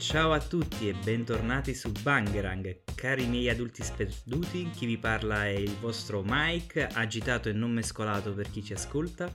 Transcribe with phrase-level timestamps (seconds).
[0.00, 5.50] Ciao a tutti e bentornati su Bangerang, cari miei adulti sperduti, chi vi parla è
[5.50, 9.30] il vostro Mike, agitato e non mescolato per chi ci ascolta.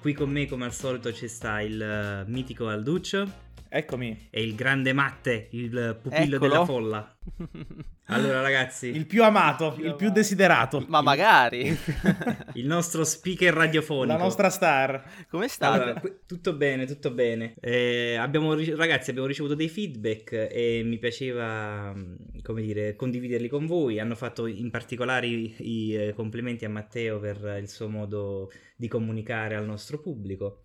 [0.00, 4.28] Qui con me come al solito ci sta il eh, mitico Alduccio Eccomi.
[4.30, 6.38] e il grande Matte, il pupillo Eccolo.
[6.38, 7.16] della folla.
[8.10, 10.82] Allora ragazzi, Il più amato, il più desiderato.
[10.88, 11.76] Ma magari.
[12.54, 14.16] il nostro speaker radiofonico.
[14.16, 15.26] La nostra star.
[15.28, 15.82] Come state?
[15.82, 17.54] Allora, tutto bene, tutto bene.
[17.60, 23.66] Eh, abbiamo ragazzi, abbiamo ricevuto dei feedback e mi piaceva, mh, come dire, condividerli con
[23.66, 23.98] voi.
[24.00, 28.88] Hanno fatto in particolare i, i, eh, complimenti a Matteo per il suo modo di
[28.88, 30.62] comunicare al nostro pubblico.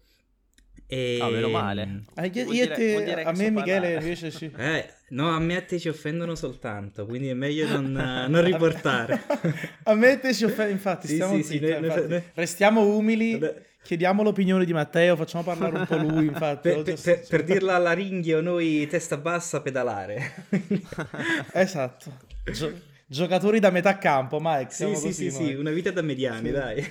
[0.94, 2.04] E, Ah, meno male.
[2.16, 4.52] Eh, io- Vuol io dire- te- a me so Michele invece sì.
[4.58, 8.44] Eh, no, a me a te ci offendono soltanto, quindi è meglio non, eh, non
[8.44, 9.22] riportare.
[9.84, 12.08] a me te ci offende, infatti, Sì, stiamo sì, sì, zitti, noi- noi- infatti.
[12.08, 13.62] noi- Restiamo umili, Vabbè.
[13.84, 16.70] chiediamo l'opinione di Matteo, facciamo parlare un po' lui, infatti.
[16.70, 20.46] Per, per- per- per dirla alla ringhio, noi testa bassa pedalare.
[21.54, 22.18] Esatto.
[22.52, 26.02] Gio- giocatori da metà campo, Mike, sì, siamo sì, così sì, sì, una vita da
[26.02, 26.52] mediani, Sì.
[26.54, 26.90] dai.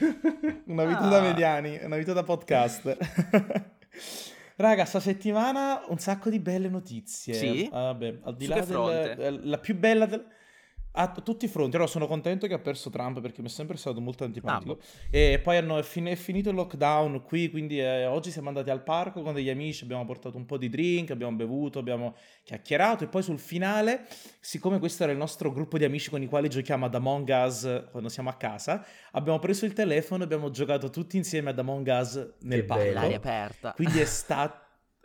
[0.66, 1.08] Una vita Ah.
[1.08, 2.96] da mediani, una vita da podcast.
[4.56, 7.34] Raga, sta settimana un sacco di belle notizie.
[7.34, 7.68] Sì?
[7.72, 9.14] Ah, vabbè, al di là che del, fronte?
[9.16, 10.26] del- la più bella del-
[10.92, 11.76] a tutti i fronti.
[11.76, 14.78] Allora, sono contento che ha perso Trump perché mi è sempre stato molto antipatico.
[14.80, 18.48] Ah, E poi hanno, è, fin- è finito il lockdown qui, quindi eh, oggi siamo
[18.48, 22.14] andati al parco con degli amici, abbiamo portato un po' di drink, abbiamo bevuto, abbiamo
[22.44, 24.06] chiacchierato e poi sul finale,
[24.40, 27.84] siccome questo era il nostro gruppo di amici con i quali giochiamo ad Among Us
[27.90, 31.86] quando siamo a casa, abbiamo preso il telefono e abbiamo giocato tutti insieme ad Among
[31.86, 32.92] Us nel Che parco.
[32.92, 33.72] L'aria aperta.
[33.72, 34.61] Quindi è stato...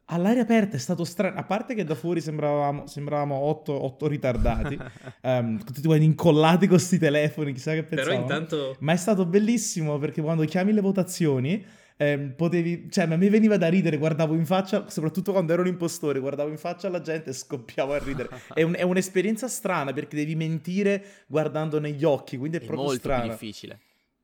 [0.09, 4.77] All'aria aperta è stato strano, a parte che da fuori sembravamo, sembravamo otto, otto ritardati,
[5.21, 8.21] ehm, tutti quanti incollati con questi telefoni, chissà che Però pensavano.
[8.21, 8.75] intanto...
[8.79, 11.61] Ma è stato bellissimo perché quando chiami le votazioni,
[11.97, 15.67] ehm, potevi, cioè, a me veniva da ridere, guardavo in faccia, soprattutto quando ero un
[15.67, 18.29] impostore, guardavo in faccia alla gente e scoppiavo a ridere.
[18.53, 22.85] È, un- è un'esperienza strana perché devi mentire guardando negli occhi, quindi è, È proprio
[22.87, 23.29] molto più strano.
[23.29, 23.79] difficile.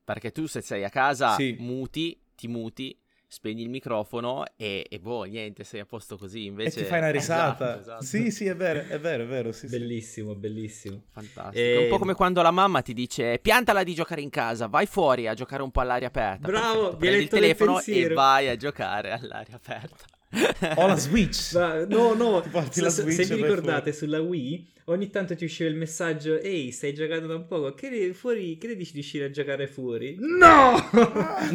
[0.05, 1.57] Perché tu se sei a casa Sì.
[1.59, 2.97] muti, ti muti,
[3.33, 6.41] spegni il microfono e, e boh, niente, sei a posto così.
[6.43, 6.81] E Invece...
[6.81, 7.71] ti fai una risata.
[7.79, 8.03] Esatto, esatto.
[8.05, 9.51] Sì, sì, è vero, è vero, è vero.
[9.51, 9.77] Sì, sì.
[9.77, 11.01] Bellissimo, bellissimo.
[11.11, 11.57] Fantastico.
[11.57, 14.67] E- È un po' come quando la mamma ti dice piantala di giocare in casa,
[14.67, 16.47] vai fuori a giocare un po' all'aria aperta.
[16.47, 20.05] Bravo, Perfetto, prendi il telefono e vai a giocare all'aria aperta.
[20.81, 21.53] Ho la Switch.
[21.53, 24.71] Ma- no, no, Ti porti se, la se- Switch se e vi ricordate sulla Wii,
[24.85, 28.57] ogni tanto ti usciva il messaggio Ehi, stai giocando da un poco, che, ne- fuori,
[28.57, 30.17] che ne dici di uscire a giocare fuori?
[30.19, 30.89] No!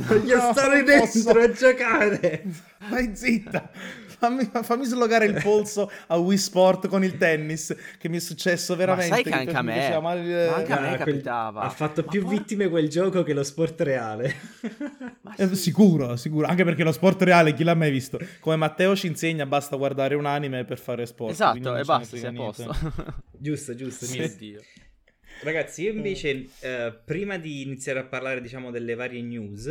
[0.08, 1.32] Voglio no, stare non posso.
[1.32, 2.42] dentro a giocare!
[2.88, 3.70] Vai zitta.
[4.18, 8.74] Fammi, fammi slogare il polso a Wii Sport con il tennis, che mi è successo
[8.76, 9.14] veramente.
[9.14, 11.60] sai che anche a me- male ma anche a me Ah, capitava.
[11.62, 14.34] Ha fatto Ma più por- vittime quel gioco che lo sport reale.
[15.22, 15.54] Ma Eh, sì.
[15.56, 16.46] sicuro, sicuro.
[16.48, 18.18] Anche perché lo sport reale, chi l'ha mai visto?
[18.40, 21.30] Come Matteo ci insegna, basta guardare un anime per fare sport.
[21.32, 22.64] Esatto, e basta, sei a niente.
[22.64, 22.92] posto.
[23.38, 24.06] giusto, giusto.
[24.10, 24.36] Mio sì.
[24.36, 24.60] Dio.
[25.42, 29.66] Ragazzi, io invece, eh, prima di iniziare a parlare, diciamo, delle varie news,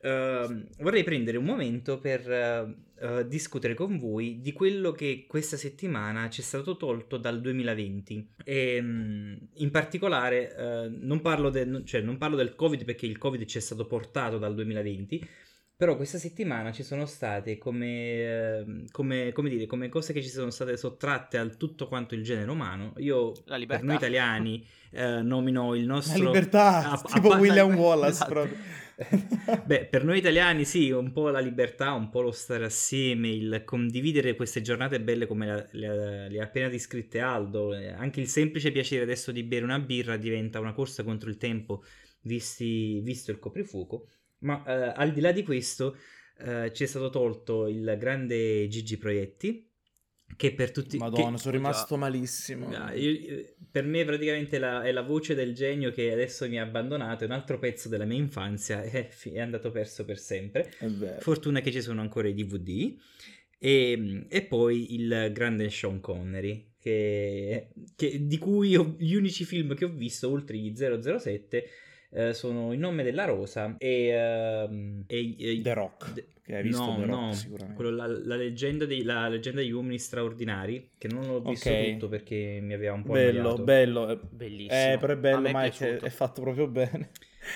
[0.00, 5.56] ehm, vorrei prendere un momento per eh, eh, discutere con voi di quello che questa
[5.56, 8.34] settimana ci è stato tolto dal 2020.
[8.44, 13.18] E, mm, in particolare, eh, non, parlo de- cioè, non parlo del Covid perché il
[13.18, 15.28] Covid ci è stato portato dal 2020.
[15.74, 20.28] Però questa settimana ci sono state come, eh, come, come dire, come cose che ci
[20.28, 22.92] sono state sottratte al tutto quanto il genere umano.
[22.98, 26.24] Io, La per noi italiani, eh, nomino il La nostro...
[26.24, 28.30] libertà, a- a tipo parte- William Wallace Esatto.
[28.30, 28.56] proprio.
[29.64, 33.62] Beh, per noi italiani sì, un po' la libertà, un po' lo stare assieme, il
[33.64, 39.02] condividere queste giornate belle come le ha appena descritte Aldo, eh, anche il semplice piacere
[39.02, 41.82] adesso di bere una birra diventa una corsa contro il tempo,
[42.22, 44.08] visti- visto il coprifuoco.
[44.38, 45.96] Ma eh, al di là di questo
[46.38, 49.71] eh, ci è stato tolto il grande Gigi Proietti,
[50.36, 50.96] che per tutti...
[50.98, 52.68] Madonna, che- sono rimasto malissimo.
[52.74, 56.62] Ah, io- per me praticamente la- è la voce del genio che adesso mi ha
[56.62, 60.70] abbandonato, è un altro pezzo della mia infanzia, è, fi- è andato perso per sempre.
[61.20, 62.94] Fortuna che ci sono ancora i DVD.
[63.58, 69.74] E, e poi il grande Sean Connery, che, che- di cui ho- gli unici film
[69.76, 71.64] che ho visto, oltre gli 007,
[72.12, 74.06] eh, sono Il nome della rosa e...
[74.08, 77.74] ehm, e- e- The Rock, de- che hai visto no, The Rock no, sicuramente.
[77.74, 81.92] quello- la, la leggenda dei- la leggenda degli uomini straordinari, che non l'ho visto Ok.
[81.92, 83.64] tutto perché mi aveva un po' Bello, annoiato.
[83.64, 84.08] bello.
[84.10, 84.94] eh, Bellissimo.
[84.94, 87.10] Eh, però è bello, me è è fatto proprio bene.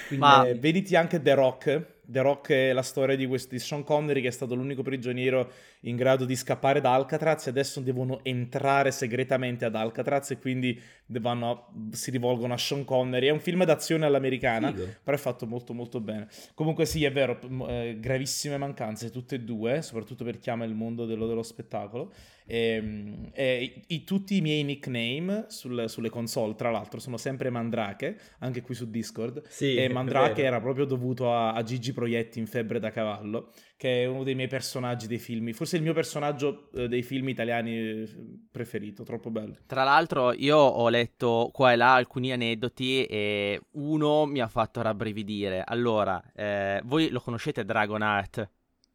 [0.04, 3.58] Quindi, Ma- Eh, vediti anche The Rock, The Rock è la storia di, questo, di
[3.58, 5.50] Sean Connery che è stato l'unico prigioniero
[5.80, 10.80] in grado di scappare da Alcatraz e adesso devono entrare segretamente ad Alcatraz e quindi
[11.06, 13.26] vanno, si rivolgono a Sean Connery.
[13.26, 14.88] È un film d'azione all'americana, Figo.
[15.02, 16.28] però è fatto molto molto bene.
[16.54, 17.38] Comunque sì, è vero,
[17.68, 22.12] eh, gravissime mancanze tutte e due, soprattutto per chi ama il mondo dello, dello spettacolo.
[22.46, 27.50] E, ehm, e, i, tutti i miei nickname sul, sulle console, tra l'altro, sono sempre
[27.50, 29.42] Mandrake, anche qui su Discord.
[29.48, 34.02] Sì, e Mandrake era proprio dovuto a, a, Gigi Proietti in Febbre da cavallo, che
[34.02, 35.50] è uno dei miei personaggi dei film.
[35.54, 38.08] Forse il mio personaggio eh, dei film italiani eh,
[38.50, 39.56] preferito, troppo bello.
[39.64, 44.82] Tra l'altro, io ho letto qua e là alcuni aneddoti e uno mi ha fatto
[44.82, 45.64] rabbrividire.
[45.64, 48.50] Allora, eh, voi lo conoscete Dragon Art?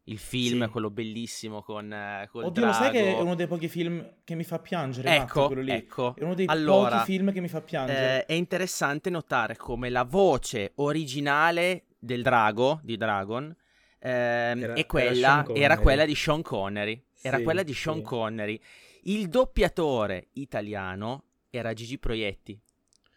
[0.06, 0.69] il film, sì.
[0.71, 4.44] quello bellissimo con, eh, Oddio, lo sai che è uno dei pochi film che mi
[4.44, 5.15] fa piangere?
[5.15, 5.71] Ecco, lì.
[5.71, 6.15] ecco.
[6.15, 8.21] È uno dei allora, pochi film che mi fa piangere.
[8.21, 13.56] Eh, è interessante notare come la voce originale del drago, di Dragon,
[14.00, 17.01] eh, era, è quella, era, era, quella di Sean Connery.
[17.13, 18.03] Sì, era quella di Sean sì.
[18.03, 18.59] Connery.
[19.03, 22.59] Il doppiatore italiano era Gigi Proietti.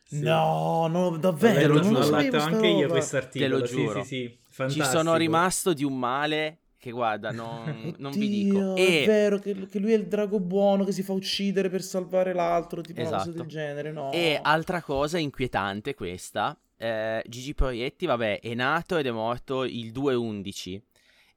[0.04, 0.20] Sì.
[0.20, 1.58] No, no, davvero.
[1.58, 2.08] Te lo giuro.
[2.08, 3.50] L'ho letto anche io questo articolo.
[3.50, 4.04] Te lo giuro.
[4.04, 4.70] Sì, sì, sì.
[4.70, 8.76] Ci sono rimasto di un male che guarda, non, non vi dico.
[8.76, 9.04] E...
[9.04, 12.34] È vero che, che, lui è il drago buono che si fa uccidere per salvare
[12.34, 13.14] l'altro, tipo esatto.
[13.14, 14.12] una cosa del genere, no?
[14.12, 19.92] E altra cosa inquietante questa, eh, Gigi Proietti, vabbè, è nato ed è morto il
[19.92, 20.80] 2-11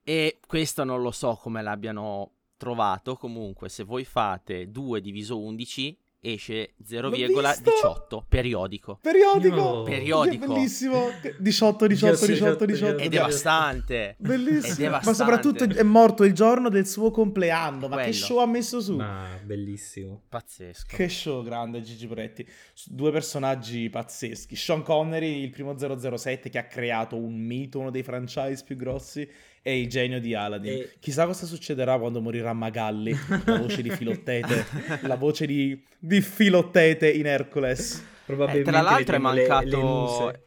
[0.04, 5.98] e questo non lo so come l'abbiano trovato, comunque se voi fate 2 diviso 11
[6.34, 9.00] esce 0,18 periodico.
[9.02, 9.56] Periodico.
[9.56, 9.84] No.
[9.84, 10.54] Periodico.
[10.54, 11.10] Bellissimo.
[11.38, 12.98] 18 18 18 18.
[12.98, 14.16] È devastante.
[14.18, 14.74] Bellissimo.
[14.74, 15.06] È devastante.
[15.06, 18.12] Ma soprattutto è morto il giorno del suo compleanno, ma Quello.
[18.12, 18.96] che show ha messo su?
[18.96, 20.24] Ma bellissimo.
[20.28, 20.96] Pazzesco.
[20.96, 22.48] Che show grande Gigi Pretti.
[22.86, 24.56] Due personaggi pazzeschi.
[24.56, 29.28] Sean Connery, il primo 007 che ha creato un mito, uno dei franchise più grossi
[29.68, 30.72] è il genio di Aladdin.
[30.72, 30.92] E...
[30.98, 33.14] Chissà cosa succederà quando morirà Magalli,
[33.44, 34.66] la voce di Filottete,
[35.04, 38.06] la voce di, di Filottete in Hercules.
[38.26, 40.46] Probabilmente eh, tra l'altro è mancato, le, le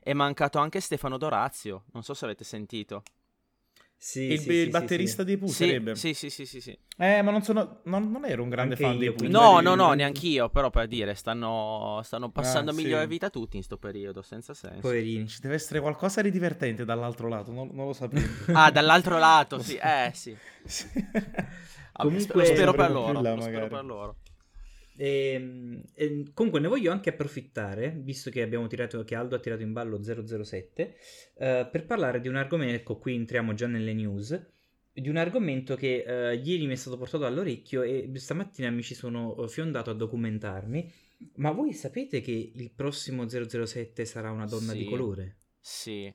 [0.00, 3.02] è mancato anche Stefano Dorazio, non so se avete sentito.
[3.96, 5.94] Sì, il, sì, il sì, batterista di Pooh sarebbe.
[5.94, 6.76] Sì, sì, sì, sì, sì.
[6.96, 9.28] Eh, ma non, sono, non, non ero un grande Anche fan di Pooh.
[9.28, 13.62] No, no, no, neanch'io, però per dire, stanno, stanno passando ah, migliore vita tutti in
[13.62, 14.80] sto periodo, senza senso.
[14.80, 15.28] Poverini.
[15.28, 18.26] Ci deve essere qualcosa di divertente dall'altro lato, non, non lo sapevo.
[18.58, 20.36] ah, dall'altro lato, sì, eh, sì.
[20.64, 20.88] sì.
[21.92, 24.16] Comunque, lo spero per loro, là, lo spero per loro.
[24.96, 29.40] E, ehm, e, comunque ne voglio anche approfittare, visto che abbiamo tirato, che Aldo ha
[29.40, 30.96] tirato in ballo 007,
[31.38, 34.50] eh, per parlare di un argomento, ecco qui entriamo già nelle news,
[34.92, 38.94] di un argomento che eh, ieri mi è stato portato all'orecchio e stamattina mi ci
[38.94, 40.92] sono eh, fiondato a documentarmi.
[41.36, 45.36] Ma voi sapete che il prossimo 007 sarà una donna sì, di colore?
[45.60, 46.12] Sì.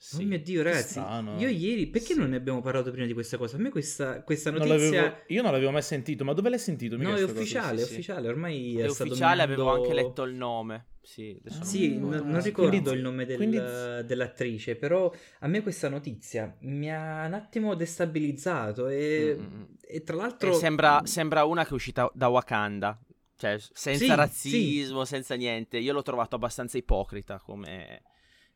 [0.00, 0.22] Sì.
[0.22, 2.18] Oh mio Dio, ragazzi, io ieri perché sì.
[2.18, 3.56] non ne abbiamo parlato prima di questa cosa?
[3.56, 5.02] A me questa, questa notizia.
[5.02, 6.96] Non io non l'avevo mai sentito, ma dove l'hai sentito?
[6.96, 8.28] no, è ufficiale, sì, è ufficiale.
[8.28, 10.90] Ormai è, è ufficiale, avevo anche letto il nome.
[11.02, 13.56] Sì, ah, sì non, non ricordo quindi, il nome del, quindi...
[13.56, 19.62] dell'attrice, però a me questa notizia mi ha un attimo destabilizzato e, mm.
[19.80, 20.50] e tra l'altro...
[20.50, 22.96] E sembra, sembra una che è uscita da Wakanda,
[23.36, 25.78] cioè senza razzismo, senza niente.
[25.78, 28.02] Io l'ho trovato abbastanza ipocrita come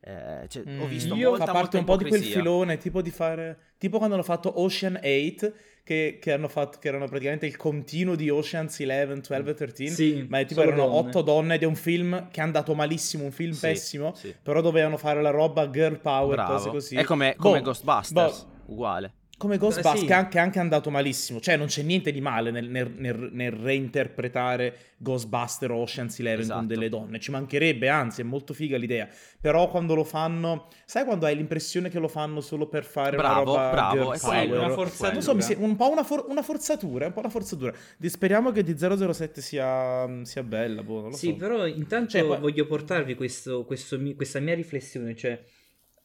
[0.04, 3.00] eh, cioè, mm, ho visto io molta, fa parte un po' di quel filone tipo
[3.02, 5.52] di fare tipo quando hanno fatto Ocean 8
[5.84, 9.88] che, che, hanno fatto che erano praticamente il continuo di Ocean's 11, 12 e 13
[9.92, 11.08] sì, ma è tipo erano donne.
[11.08, 14.34] 8 donne ed è un film che è andato malissimo un film sì, pessimo sì.
[14.42, 16.52] però dovevano fare la roba girl power Bravo.
[16.52, 18.72] cose così è come, come boh, Ghostbusters boh.
[18.72, 20.06] uguale come Ghostbusters, sì.
[20.06, 21.40] che, è anche andato malissimo.
[21.40, 26.58] Cioè, non c'è niente di male nel, nel, nel, nel reinterpretare Ghostbuster Ocean's Eleven esatto.
[26.60, 27.18] con delle donne.
[27.18, 29.08] Ci mancherebbe, anzi, è molto figa l'idea.
[29.40, 30.68] Però quando lo fanno...
[30.84, 34.20] Sai quando hai l'impressione che lo fanno solo per fare bravo, una roba bravo, è
[34.20, 35.12] quello, una forzatura.
[35.12, 37.74] Non so, mi un po' una, for- una, forzatura, un po' una forzatura.
[38.00, 41.34] Speriamo che di 007 sia, sia bella, boh, Sì, so.
[41.34, 42.38] però intanto cioè, poi...
[42.38, 45.42] voglio portarvi questo, questo, questa mia riflessione, cioè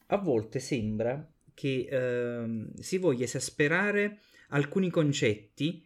[0.08, 1.24] a volte sembra
[1.58, 5.84] che eh, si voglia esasperare alcuni concetti,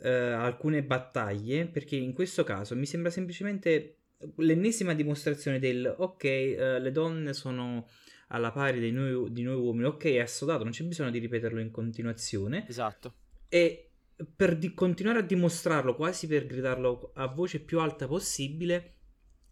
[0.00, 4.00] eh, alcune battaglie, perché in questo caso mi sembra semplicemente
[4.36, 7.88] l'ennesima dimostrazione del ok, eh, le donne sono
[8.28, 11.58] alla pari di noi, di noi uomini, ok, è assodato, non c'è bisogno di ripeterlo
[11.58, 12.66] in continuazione.
[12.68, 13.14] Esatto.
[13.48, 13.92] E
[14.36, 18.96] per di- continuare a dimostrarlo, quasi per gridarlo a voce più alta possibile,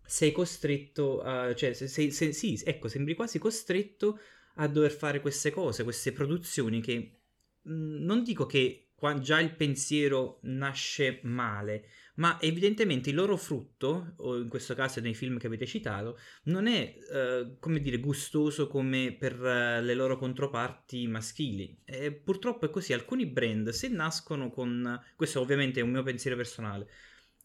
[0.04, 1.54] sei costretto a...
[1.54, 4.18] cioè, se, se, se, sì, ecco, sembri quasi costretto
[4.56, 7.20] a dover fare queste cose, queste produzioni che
[7.62, 14.14] mh, non dico che qua già il pensiero nasce male, ma evidentemente il loro frutto,
[14.18, 18.68] o in questo caso nei film che avete citato, non è, eh, come dire, gustoso
[18.68, 21.80] come per eh, le loro controparti maschili.
[21.84, 26.36] E purtroppo è così, alcuni brand se nascono con, questo ovviamente è un mio pensiero
[26.36, 26.86] personale,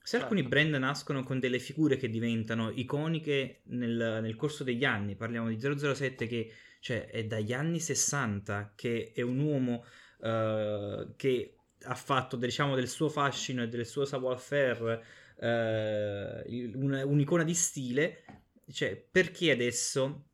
[0.08, 0.28] se certo.
[0.28, 5.50] alcuni brand nascono con delle figure che diventano iconiche nel, nel corso degli anni, parliamo
[5.50, 9.86] di 007 che cioè, è dagli anni 60, che è un uomo
[10.20, 15.04] uh, che ha fatto diciamo del suo fascino e del suo savoir-faire
[15.38, 18.24] uh, un'icona di stile,
[18.72, 20.27] cioè perché adesso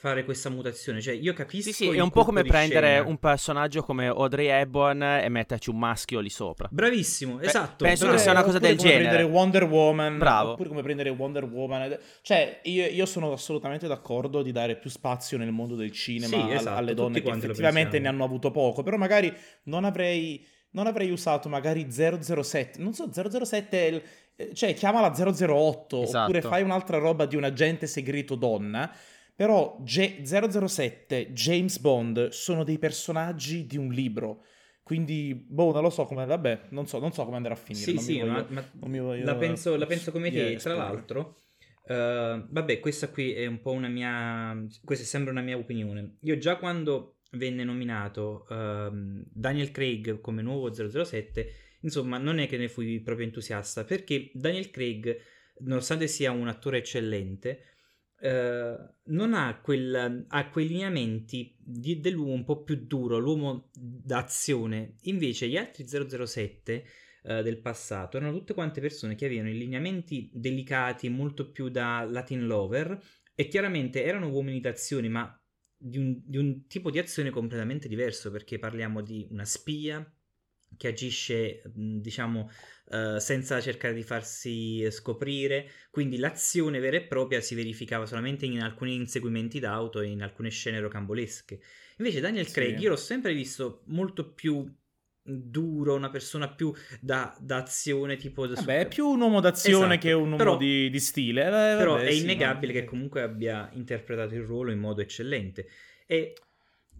[0.00, 1.00] fare questa mutazione.
[1.00, 1.70] Cioè, io capisco.
[1.70, 3.08] Sì, sì, è un po' come prendere scena.
[3.08, 6.68] un personaggio come Audrey Hepburn e metterci un maschio lì sopra.
[6.70, 7.84] Bravissimo, Beh, esatto.
[7.84, 8.16] Penso bravo.
[8.16, 9.08] che sia una cosa del come genere.
[9.08, 10.18] prendere Wonder Woman.
[10.18, 10.50] Bravo.
[10.52, 11.98] Oppure come prendere Wonder Woman.
[12.22, 16.52] Cioè, io, io, sono assolutamente d'accordo di dare più spazio nel mondo del cinema sì,
[16.52, 18.84] esatto, alle donne che effettivamente ne hanno avuto poco.
[18.84, 20.46] Però magari non avrei.
[20.70, 22.78] Non avrei usato magari 007.
[22.80, 24.02] Non so, 007
[24.36, 26.18] eh, cioè chiamala 008 esatto.
[26.18, 28.94] oppure fai un'altra roba di un agente segreto donna
[29.38, 34.44] però G- 007, James Bond sono dei personaggi di un libro.
[34.82, 36.26] Quindi, boh, non lo so come.
[36.26, 37.84] Vabbè, non so, non so come andrà a finire.
[37.84, 40.56] Sì, sì, voglio, ma, ma voglio, la, penso, la, penso, come te.
[40.56, 41.36] Tra l'altro,
[41.84, 44.60] uh, vabbè, questa qui è un po' una mia.
[44.82, 46.16] Questa sembra una mia opinione.
[46.22, 51.52] Io già quando venne nominato uh, Daniel Craig come nuovo 007,
[51.82, 55.16] insomma, non è che ne fui proprio entusiasta perché Daniel Craig,
[55.58, 57.62] nonostante sia un attore eccellente,
[58.20, 64.96] Uh, non ha, quel, ha, quei lineamenti di, dell'uomo un po' più duro, l'uomo d'azione.
[65.02, 66.84] Invece gli altri 007
[67.22, 71.68] uh, eh, del passato erano tutte quante persone che avevano i lineamenti delicati, molto più
[71.68, 73.00] da Latin lover,
[73.34, 75.40] e chiaramente erano uomini d'azione, ma
[75.76, 80.04] di un, di un tipo di azione completamente diverso, perché parliamo di una spia
[80.76, 82.50] che agisce, diciamo,
[82.90, 88.60] uh, senza cercare di farsi scoprire, quindi l'azione vera e propria si verificava solamente in
[88.60, 91.60] alcuni inseguimenti d'auto e in alcune scene rocambolesche.
[91.98, 92.52] Invece Daniel sì.
[92.52, 94.64] Craig io l'ho sempre visto molto più
[95.30, 98.46] duro, una persona più da, da azione tipo...
[98.46, 100.06] Vabbè, è più un uomo d'azione esatto.
[100.06, 101.46] che un uomo però, di, di, stile.
[101.46, 102.80] Eh, però vabbè, è innegabile no?
[102.80, 105.66] che comunque abbia interpretato il ruolo in modo eccellente.
[106.06, 106.34] E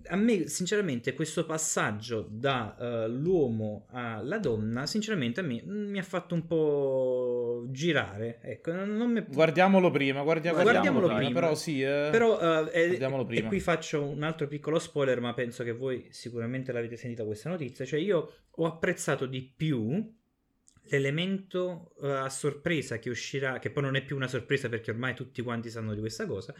[0.07, 6.03] a me sinceramente questo passaggio dall'uomo uh, alla donna sinceramente a me mm, mi ha
[6.03, 9.25] fatto un po' girare ecco non mi...
[9.29, 10.53] guardiamolo prima guardia...
[10.53, 12.09] guardiamolo, guardiamolo prima, però sì eh...
[12.11, 16.73] però uh, è, e qui faccio un altro piccolo spoiler ma penso che voi sicuramente
[16.73, 20.17] l'avete sentita questa notizia cioè io ho apprezzato di più
[20.91, 25.15] l'elemento uh, a sorpresa che uscirà che poi non è più una sorpresa perché ormai
[25.15, 26.55] tutti quanti sanno di questa cosa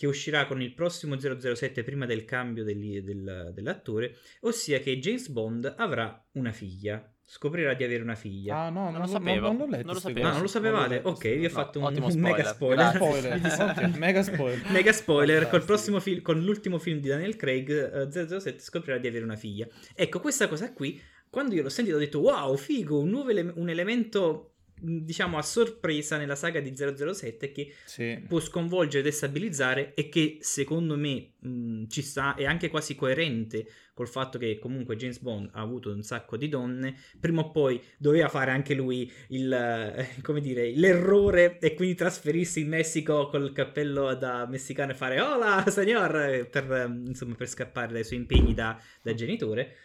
[0.00, 5.28] che uscirà con il prossimo 007 prima del cambio degli, del, dell'attore, ossia che James
[5.28, 7.06] Bond avrà una figlia.
[7.22, 8.56] Scoprirà di avere una figlia.
[8.56, 9.48] Ah, no, non, non lo sapevo.
[9.48, 10.26] Non, non, non, lo sapevo.
[10.26, 11.02] Ah, non lo sapevate?
[11.04, 12.94] ok, vi ho fatto no, un, un mega spoiler.
[12.94, 13.92] spoiler.
[13.98, 14.70] mega spoiler.
[14.70, 15.48] mega spoiler.
[15.50, 19.24] Col prossimo film, con l'ultimo film di Daniel Craig, uh, eh, 007 scoprirà di avere
[19.24, 19.68] una figlia.
[19.94, 23.52] Ecco, questa cosa qui, quando io l'ho sentito, ho detto wow, figo, un nuovo ele-
[23.54, 24.49] un elemento
[24.80, 28.22] diciamo a sorpresa nella saga di 007 che sì.
[28.26, 33.66] può sconvolgere e destabilizzare e che secondo me mh, ci sta è anche quasi coerente
[33.94, 37.80] col fatto che comunque James Bond ha avuto un sacco di donne prima o poi
[37.98, 43.52] doveva fare anche lui il eh, come dire l'errore e quindi trasferirsi in Messico col
[43.52, 46.48] cappello da messicano e fare hola signor!
[46.50, 49.76] per, insomma, per scappare dai suoi impegni da, da genitore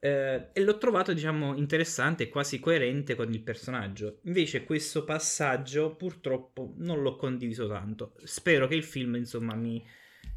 [0.00, 4.20] eh, e l'ho trovato, diciamo, interessante e quasi coerente con il personaggio.
[4.24, 8.14] Invece, questo passaggio purtroppo non l'ho condiviso tanto.
[8.22, 9.84] Spero che il film, insomma, mi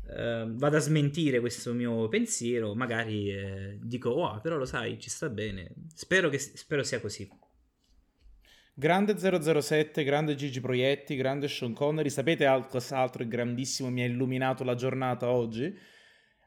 [0.09, 2.73] eh, vada a smentire questo mio pensiero.
[2.73, 5.71] Magari eh, dico, oh, però lo sai, ci sta bene.
[5.93, 7.29] Spero, che, spero sia così.
[8.73, 9.15] Grande
[9.61, 12.09] 007, grande Gigi Proietti, grande Sean Connery.
[12.09, 15.77] Sapete cos'altro è grandissimo mi ha illuminato la giornata oggi?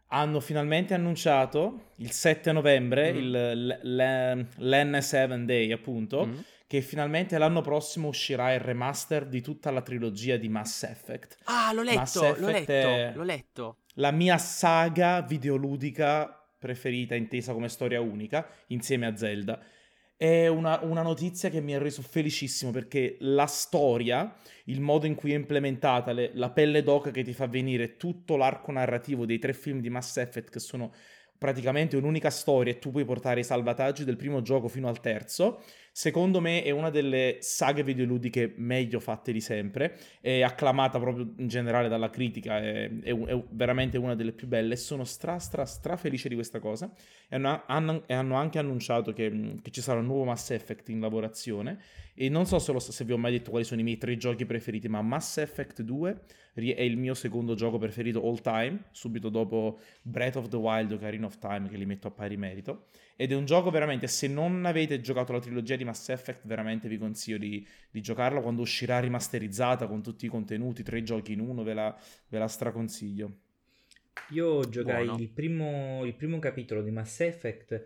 [0.08, 3.16] Hanno finalmente annunciato il 7 novembre, mm.
[3.16, 6.38] il, l'N7 Day appunto, mm.
[6.66, 11.38] che finalmente l'anno prossimo uscirà il remaster di tutta la trilogia di Mass Effect.
[11.44, 13.76] Ah, l'ho letto, l'ho letto, l'ho letto.
[13.94, 19.60] La mia saga videoludica preferita, intesa come storia unica, insieme a Zelda.
[20.16, 24.34] È una, una, notizia che mi ha reso felicissimo perché la storia,
[24.66, 28.36] il modo in cui è implementata, le, la pelle d'oca che ti fa venire tutto
[28.36, 30.92] l'arco narrativo dei tre film di Mass Effect che sono
[31.36, 35.62] praticamente un'unica storia e tu puoi portare i salvataggi del primo gioco fino al terzo,
[35.96, 41.46] Secondo me è una delle saghe videoludiche meglio fatte di sempre, è acclamata proprio in
[41.46, 44.74] generale dalla critica, è, è, è veramente una delle più belle.
[44.74, 46.92] Sono stra stra stra felice di questa cosa.
[47.28, 50.98] E hanno, hanno, hanno anche annunciato che, che, ci sarà un nuovo Mass Effect in
[50.98, 51.78] lavorazione
[52.14, 54.16] e non so se, lo, se vi ho mai detto quali sono i miei tre
[54.16, 56.20] giochi preferiti, ma Mass Effect 2
[56.54, 60.94] è il mio secondo gioco preferito all time, subito dopo Breath of the Wild o
[60.94, 62.86] Ocarina of Time che li metto a pari merito.
[63.16, 66.88] Ed è un gioco veramente, se non avete giocato la trilogia di Mass Effect, veramente
[66.88, 71.40] vi consiglio di, di giocarlo quando uscirà rimasterizzata con tutti i contenuti, tre giochi in
[71.40, 71.96] uno, ve la,
[72.28, 73.38] ve la straconsiglio.
[74.30, 77.84] Io giocai il primo, il primo, capitolo di Mass Effect,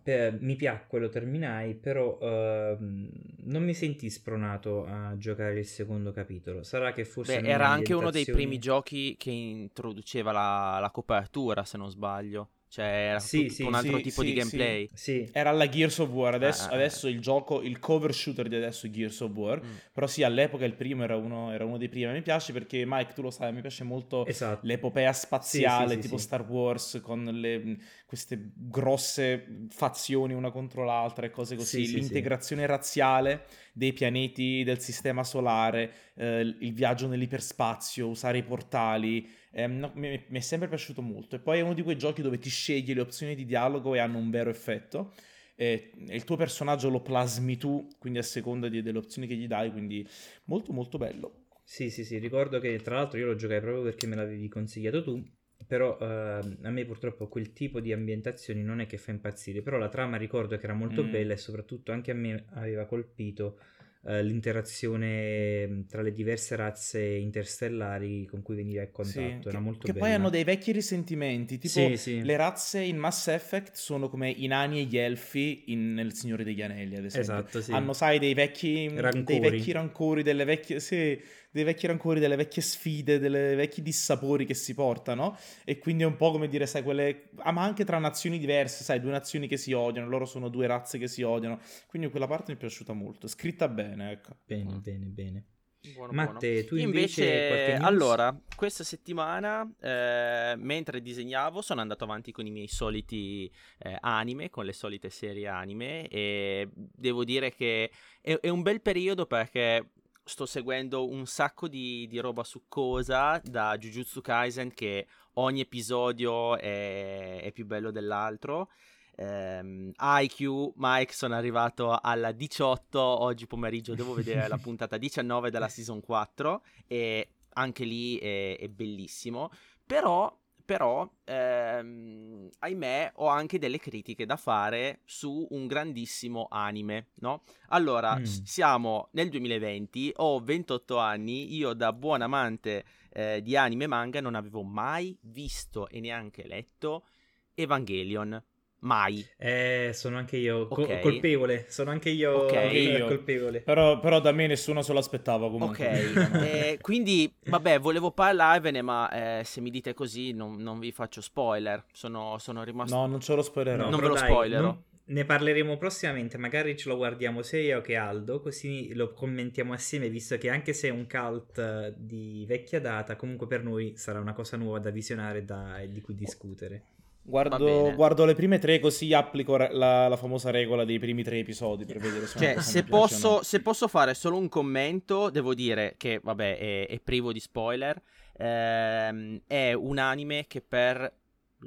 [0.00, 6.12] per, mi piacque, lo terminai, però uh, non mi sentì spronato a giocare il secondo
[6.12, 6.62] capitolo.
[6.62, 7.40] Sarà che forse...
[7.40, 12.48] Beh, era anche uno dei primi giochi che introduceva la, la copertura, se non sbaglio.
[12.72, 14.88] Cioè, era sì, sì, un altro sì, tipo di gameplay.
[14.94, 16.32] Sì, Era la Gears of War.
[16.32, 19.62] Adesso, ah, adesso, il gioco, il cover shooter di adesso è Gears of War.
[19.62, 19.70] Mm.
[19.92, 22.10] Però sì, all'epoca il primo era uno, era uno, dei primi.
[22.10, 24.66] Mi piace perché, Mike, tu lo sai, mi piace molto esatto.
[24.66, 27.76] l'epopea spaziale, tipo Star Wars, con le,
[28.06, 31.86] queste grosse fazioni una contro l'altra e cose così.
[31.92, 39.66] L'integrazione razziale dei pianeti del sistema solare, eh, il viaggio nell'iperspazio, usare i portali eh,
[39.66, 41.36] no, mi, mi, è sempre piaciuto molto.
[41.36, 43.98] E poi è uno di quei giochi dove ti scegli le opzioni di dialogo e
[43.98, 45.12] hanno un vero effetto.
[45.54, 49.46] E, il tuo personaggio lo plasmi tu, quindi a seconda di, delle opzioni che gli
[49.46, 50.06] dai, quindi
[50.44, 51.46] molto molto bello.
[51.62, 55.02] Sì, sì, sì, ricordo che tra l'altro io lo giocai proprio perché me l'avevi consigliato
[55.02, 55.22] tu,
[55.66, 59.78] però eh, a me purtroppo quel tipo di ambientazioni non è che fa impazzire, però
[59.78, 61.10] la trama ricordo che era molto mm.
[61.10, 63.58] bella e soprattutto anche a me aveva colpito
[64.04, 69.42] eh, l'interazione mm, tra le diverse razze interstellari con cui veniva in contatto.
[69.42, 70.04] Sì, era molto che bella.
[70.04, 72.22] poi hanno dei vecchi risentimenti, tipo sì, sì.
[72.22, 76.42] le razze in Mass Effect sono come i nani e gli elfi in, nel Signore
[76.42, 77.32] degli Anelli, ad esempio.
[77.32, 77.72] Esatto, sì.
[77.72, 80.80] Hanno, sai, dei vecchi rancori, dei vecchi rancori delle vecchie...
[80.80, 81.20] Sì,
[81.52, 85.36] dei vecchi rancori, delle vecchie sfide, dei vecchi dissapori che si portano.
[85.64, 87.30] E quindi è un po' come dire, sai, quelle.
[87.36, 90.66] Ah, ma anche tra nazioni diverse, sai, due nazioni che si odiano, loro sono due
[90.66, 91.60] razze che si odiano.
[91.86, 93.26] Quindi quella parte mi è piaciuta molto.
[93.28, 94.36] Scritta bene, ecco.
[94.44, 95.46] Bene, bene, bene.
[95.94, 96.66] Buono, Matte, buono.
[96.68, 102.68] tu invece, invece allora, questa settimana eh, mentre disegnavo sono andato avanti con i miei
[102.68, 107.90] soliti eh, anime, con le solite serie anime e devo dire che
[108.20, 109.88] è, è un bel periodo perché
[110.24, 117.40] sto seguendo un sacco di, di roba succosa da Jujutsu Kaisen che ogni episodio è,
[117.42, 118.70] è più bello dell'altro.
[119.14, 125.68] Um, IQ, Mike, sono arrivato alla 18 oggi pomeriggio, devo vedere la puntata 19 della
[125.68, 129.50] season 4 e anche lì è, è bellissimo.
[129.84, 130.34] Però
[130.72, 137.42] però, ehm, ahimè, ho anche delle critiche da fare su un grandissimo anime, no?
[137.68, 138.22] Allora, mm.
[138.22, 144.22] siamo nel 2020, ho 28 anni, io da buon amante eh, di anime e manga
[144.22, 147.04] non avevo mai visto e neanche letto
[147.52, 148.42] Evangelion.
[148.82, 149.24] Mai.
[149.36, 151.00] Eh, sono anche io okay.
[151.00, 151.66] colpevole.
[151.68, 152.96] Sono anche io, okay.
[152.96, 153.06] io.
[153.06, 153.60] colpevole.
[153.60, 155.86] Però, però, da me nessuno se lo aspettava comunque.
[155.86, 156.32] Ok.
[156.42, 161.20] eh, quindi, vabbè, volevo parlarvene, ma eh, se mi dite così non, non vi faccio
[161.20, 161.84] spoiler.
[161.92, 162.96] Sono, sono, rimasto...
[162.96, 163.84] No, non ce lo spoilerò.
[163.84, 164.76] No, non ve lo spoilerò.
[165.04, 170.08] Ne parleremo prossimamente, magari ce lo guardiamo sia io che Aldo, così lo commentiamo assieme,
[170.08, 174.20] visto che anche se è un cult eh, di vecchia data, comunque per noi sarà
[174.20, 176.84] una cosa nuova da visionare e da, di cui discutere.
[177.24, 181.84] Guardo, guardo, le prime tre così applico la, la, famosa regola dei primi tre episodi
[181.84, 183.42] per vedere se cioè, se posso, no.
[183.42, 188.02] se posso, fare solo un commento, devo dire che vabbè è, è privo di spoiler.
[188.36, 191.14] Ehm, è un anime che per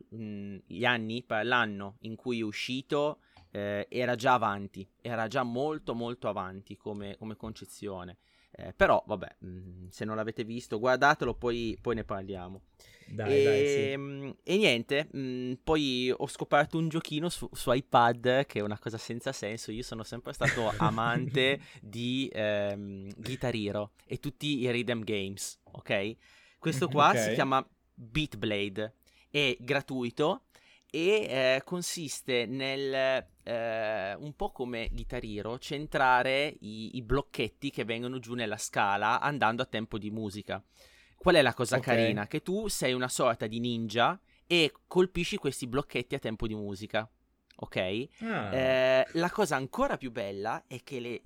[0.09, 3.19] mh, mm, gli anni, per l'anno in cui è uscito,
[3.55, 8.17] eh, era già avanti, era già molto molto avanti come, come concezione.
[8.51, 12.63] Eh, però vabbè, mh, mm, se non l'avete visto, guardatelo, poi, poi ne parliamo.
[13.07, 13.91] Dai, e, dai, sì.
[13.91, 18.61] Ehm, e niente, mh, mm, poi ho scoperto un giochino su, su, iPad che è
[18.61, 19.71] una cosa senza senso.
[19.71, 26.15] Io sono sempre stato amante di ehm, Guitar Hero e tutti i rhythm games, ok?
[26.59, 27.29] Questo qua okay.
[27.29, 28.95] si chiama Beat Blade,
[29.29, 30.44] è gratuito
[30.95, 37.83] e eh, consiste nel, eh, un po' come Guitar Hero, centrare i, i blocchetti che
[37.83, 40.63] vengono giù nella scala andando a tempo di musica.
[41.17, 41.97] Qual è la cosa okay.
[41.97, 42.27] carina?
[42.27, 47.09] Che tu sei una sorta di ninja e colpisci questi blocchetti a tempo di musica.
[47.57, 47.75] Ok?
[48.21, 48.55] Ah.
[48.55, 51.21] Eh, la cosa ancora più bella è che le,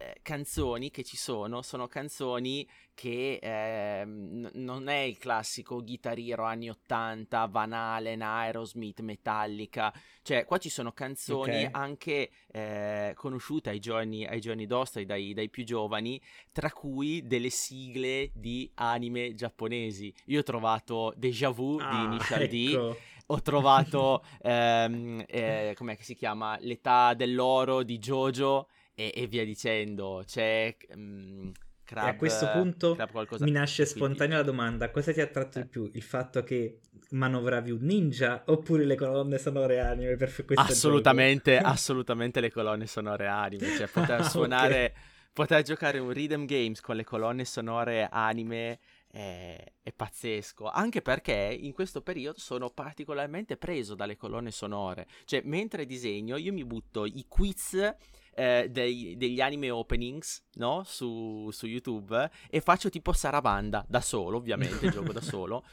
[0.00, 6.18] eh, canzoni che ci sono sono canzoni che eh, n- non è il classico Guitar
[6.18, 11.68] Hero anni 80, Van Halen, Aerosmith, Metallica, cioè qua ci sono canzoni okay.
[11.72, 16.20] anche eh, conosciute ai giorni, ai giorni nostri dai, dai, più giovani,
[16.52, 20.12] tra cui delle sigle di anime giapponesi.
[20.26, 22.50] Io ho trovato Deja Vu ah, di Initial ecco.
[22.50, 22.96] D
[23.30, 29.44] ho trovato, ehm, eh, com'è che si chiama, L'età dell'oro di Jojo e, e via
[29.44, 30.24] dicendo.
[30.26, 30.76] C'è...
[30.94, 31.52] Um,
[31.84, 32.98] Crab, e a questo punto
[33.38, 35.62] mi nasce spontanea la domanda: cosa ti ha attratto eh.
[35.62, 35.90] di più?
[35.94, 36.80] Il fatto che
[37.12, 43.26] manovravi un ninja oppure le colonne sonore anime per questo Assolutamente, assolutamente le colonne sonore
[43.26, 43.74] anime.
[43.74, 45.02] Cioè, poter suonare, okay.
[45.32, 48.80] poter giocare un rhythm games con le colonne sonore anime
[49.10, 55.40] è, è, pazzesco, anche perché in questo periodo sono particolarmente preso dalle colonne sonore, cioè
[55.44, 57.94] mentre disegno io mi butto i quiz
[58.38, 60.82] eh, dei, degli anime openings, no?
[60.84, 65.64] Su, su, YouTube e faccio tipo Sarabanda da solo, ovviamente, gioco da solo,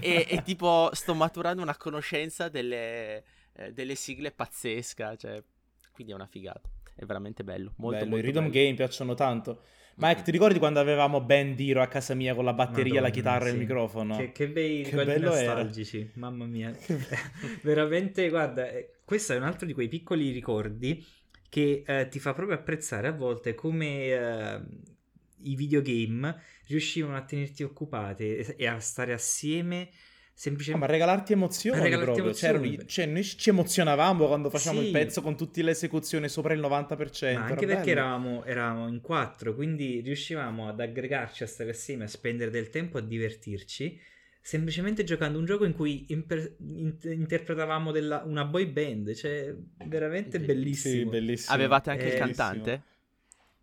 [0.00, 5.42] e, e, tipo sto maturando una conoscenza delle, eh, delle sigle pazzesca, cioè,
[5.92, 8.52] quindi è una figata, è veramente bello, molto, bello, molto I rhythm bello.
[8.52, 9.60] game piacciono tanto.
[9.96, 13.10] Mike, ti ricordi quando avevamo Ben Diro a casa mia con la batteria, Madonna, la
[13.10, 13.50] chitarra sì.
[13.50, 14.16] e il microfono?
[14.16, 16.10] Che, che bei che bello nostalgici, era.
[16.14, 16.74] mamma mia.
[17.62, 21.22] Veramente, guarda, eh, questo è un altro di quei piccoli ricordi
[21.54, 24.60] che eh, ti fa proprio apprezzare a volte come eh,
[25.42, 26.36] i videogame
[26.66, 29.88] riuscivano a tenerti occupate e a stare assieme
[30.32, 30.84] semplicemente...
[30.84, 32.24] ma regalarti emozioni regalarti proprio.
[32.24, 32.88] Emozioni.
[32.88, 34.86] Cioè, noi ci emozionavamo quando facciamo sì.
[34.86, 37.34] il pezzo con tutte le esecuzioni sopra il 90%.
[37.34, 42.08] Ma anche perché eravamo, eravamo, in quattro, quindi riuscivamo ad aggregarci a stare assieme, a
[42.08, 43.96] spendere del tempo, a divertirci,
[44.46, 49.54] semplicemente giocando un gioco in cui imper- in- interpretavamo della, una boy band, cioè
[49.86, 51.04] veramente bellissimo.
[51.04, 51.54] Sì, bellissimo.
[51.54, 52.82] Avevate anche il cantante?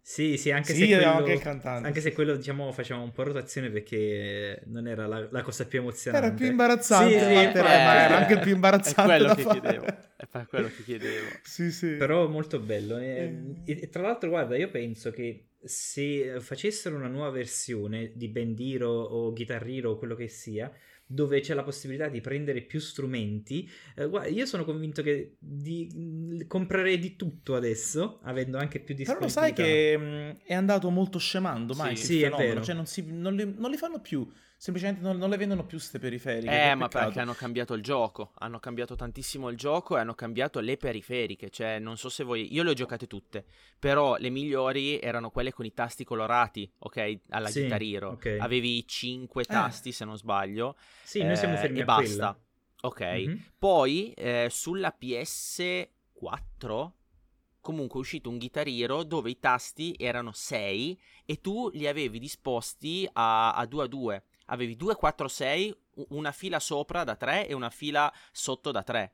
[0.02, 1.88] Sì, sì, anche sì, se quello, anche il cantante.
[1.88, 5.82] Anche se quello, diciamo, faceva un po' rotazione perché non era la, la cosa più
[5.82, 6.26] emozionante.
[6.26, 9.02] Era più imbarazzante, sì, sì, eh, ma era anche più imbarazzante.
[9.02, 9.86] È quello che chiedevo.
[9.86, 11.28] È per quello che chiedevo.
[11.44, 11.90] sì, sì.
[11.90, 12.98] Però molto bello.
[12.98, 18.28] E, e, e, tra l'altro, guarda, io penso che se facessero una nuova versione di
[18.28, 20.72] Bendiro o Guitar Hero o quello che sia,
[21.06, 23.70] dove c'è la possibilità di prendere più strumenti.
[23.96, 29.42] Eh, guarda, io sono convinto che di, comprerei di tutto adesso, avendo anche più disponibilità.
[29.42, 32.62] Però lo sai che mh, è andato molto scemando, mai sì, sì, è vero.
[32.62, 34.26] Cioè non, si, non, li, non li fanno più
[34.62, 36.70] semplicemente non, non, le vendono più ste periferiche.
[36.70, 38.34] Eh, ma perché hanno cambiato il gioco.
[38.36, 41.50] Hanno cambiato tantissimo il gioco e hanno cambiato le periferiche.
[41.50, 42.54] Cioè, non so se voi.
[42.54, 43.44] Io le ho giocate tutte.
[43.80, 47.20] Però le migliori erano quelle con i tasti colorati, ok?
[47.30, 48.12] Alla sì, Guitar Hero.
[48.12, 48.38] Okay.
[48.38, 49.46] Avevi 5 eh.
[49.46, 49.94] tasti, eh.
[49.94, 50.76] se non sbaglio.
[51.02, 52.40] Sì, noi siamo eh, fermi e basta.
[52.82, 53.02] Ok.
[53.02, 53.36] Mm-hmm.
[53.58, 56.92] Poi eh, sulla PS4
[57.62, 62.20] comunque è uscito un Guitar Hero dove i tasti erano 6 e tu li avevi
[62.20, 65.76] disposti a, a 2 a 2 avevi 2, 4, 6,
[66.10, 69.14] una fila sopra da 3 e una fila sotto da 3.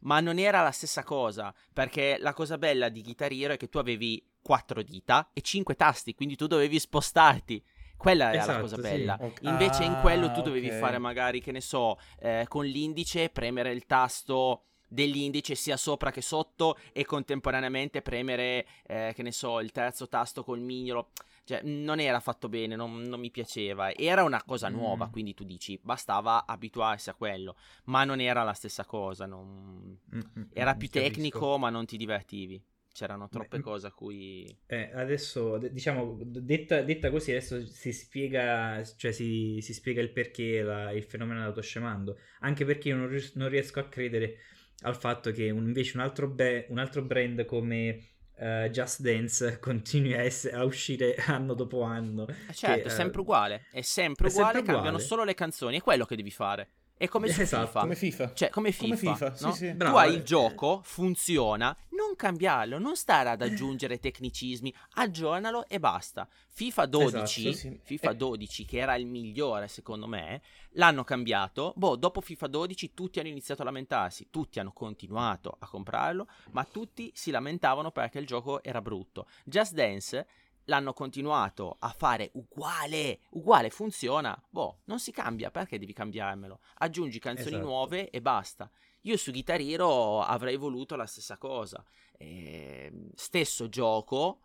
[0.00, 3.68] Ma non era la stessa cosa, perché la cosa bella di Guitar Hero è che
[3.68, 7.62] tu avevi 4 dita e 5 tasti, quindi tu dovevi spostarti.
[7.96, 9.16] Quella era esatto, la cosa bella.
[9.18, 9.24] Sì.
[9.26, 9.50] Okay.
[9.50, 10.78] Invece in quello tu dovevi okay.
[10.78, 16.22] fare magari, che ne so, eh, con l'indice premere il tasto dell'indice sia sopra che
[16.22, 21.10] sotto e contemporaneamente premere, eh, che ne so, il terzo tasto col mignolo.
[21.50, 23.92] Cioè, non era fatto bene, non, non mi piaceva.
[23.92, 25.10] Era una cosa nuova, mm.
[25.10, 27.56] quindi tu dici, bastava abituarsi a quello.
[27.86, 29.26] Ma non era la stessa cosa.
[29.26, 29.98] Non...
[30.14, 30.50] Mm-hmm.
[30.52, 32.62] Era più tecnico, ma non ti divertivi.
[32.92, 34.46] C'erano troppe Beh, cose a cui...
[34.66, 40.62] Eh, adesso, diciamo, detta, detta, così, adesso si spiega, cioè si, si spiega il perché
[40.62, 42.16] la, il fenomeno è andato scemando.
[42.40, 44.36] Anche perché io non, ries- non riesco a credere
[44.82, 48.09] al fatto che un, invece un altro, be- un altro brand come
[48.40, 52.26] uh, Just Dance continui a, essere, a, uscire anno dopo anno.
[52.26, 55.34] Eh certo, che, è sempre uh, uguale, è sempre uguale, è sempre cambiano solo le
[55.34, 56.68] canzoni, è quello che devi fare.
[57.00, 57.66] È come su esatto.
[57.66, 57.80] FIFA.
[57.80, 58.34] Come FIFA.
[58.34, 58.84] Cioè, come FIFA.
[58.84, 59.34] Come FIFA.
[59.40, 59.52] No?
[59.52, 59.74] Sì, sì.
[59.74, 66.28] tu hai il gioco, funziona, non cambiarlo, non stare ad aggiungere tecnicismi, aggiornalo e basta.
[66.48, 67.80] FIFA 12, esatto, sì.
[67.82, 71.72] FIFA 12, che era il migliore secondo me, l'hanno cambiato.
[71.74, 76.64] Boh, dopo FIFA 12 tutti hanno iniziato a lamentarsi, tutti hanno continuato a comprarlo, ma
[76.70, 79.26] tutti si lamentavano perché il gioco era brutto.
[79.46, 80.26] Just Dance
[80.70, 86.60] l'hanno continuato a fare uguale, uguale funziona, boh, non si cambia, perché devi cambiarmelo?
[86.76, 87.66] Aggiungi canzoni esatto.
[87.66, 88.70] nuove e basta.
[89.02, 91.84] Io su Guitar Hero avrei voluto la stessa cosa.
[92.16, 94.40] Eh, stesso gioco,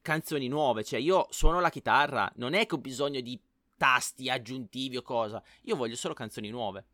[0.00, 3.38] canzoni nuove, cioè io suono la chitarra, non è che ho bisogno di
[3.76, 6.86] tasti aggiuntivi o cosa, io voglio solo canzoni nuove.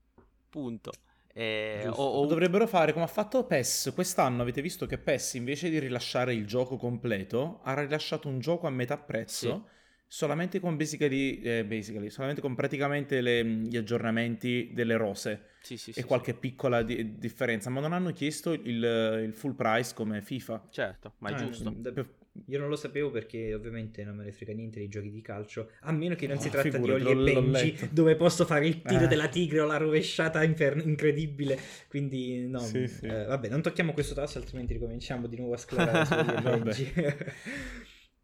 [0.49, 0.91] Punto.
[1.33, 3.93] Eh, o- o- Dovrebbero fare come ha fatto PES.
[3.95, 8.67] Quest'anno avete visto che PES invece di rilasciare il gioco completo ha rilasciato un gioco
[8.67, 9.69] a metà prezzo.
[10.13, 15.91] Solamente con basically, eh, basically, solamente con praticamente le- gli aggiornamenti delle rose sì, sì,
[15.91, 20.21] e sì, qualche piccola di- differenza, ma non hanno chiesto il, il full price come
[20.21, 20.63] FIFA.
[20.65, 20.73] sì.
[20.73, 21.73] Certo, ma è Ah, giusto.
[21.73, 22.09] Per-
[22.47, 25.71] Io non lo sapevo perché ovviamente non me ne frega niente dei giochi di calcio,
[25.81, 28.67] a meno che non si No, tratta figurati, di Oli e Benji dove posso fare
[28.69, 29.09] il tiro Eh.
[29.09, 33.07] della tigre o la rovesciata infer- incredibile, quindi no, Sì, sì.
[33.07, 36.41] eh, vabbè non tocchiamo questo tasto altrimenti ricominciamo di nuovo a sclerare su Oli e.
[36.41, 36.93] Benji.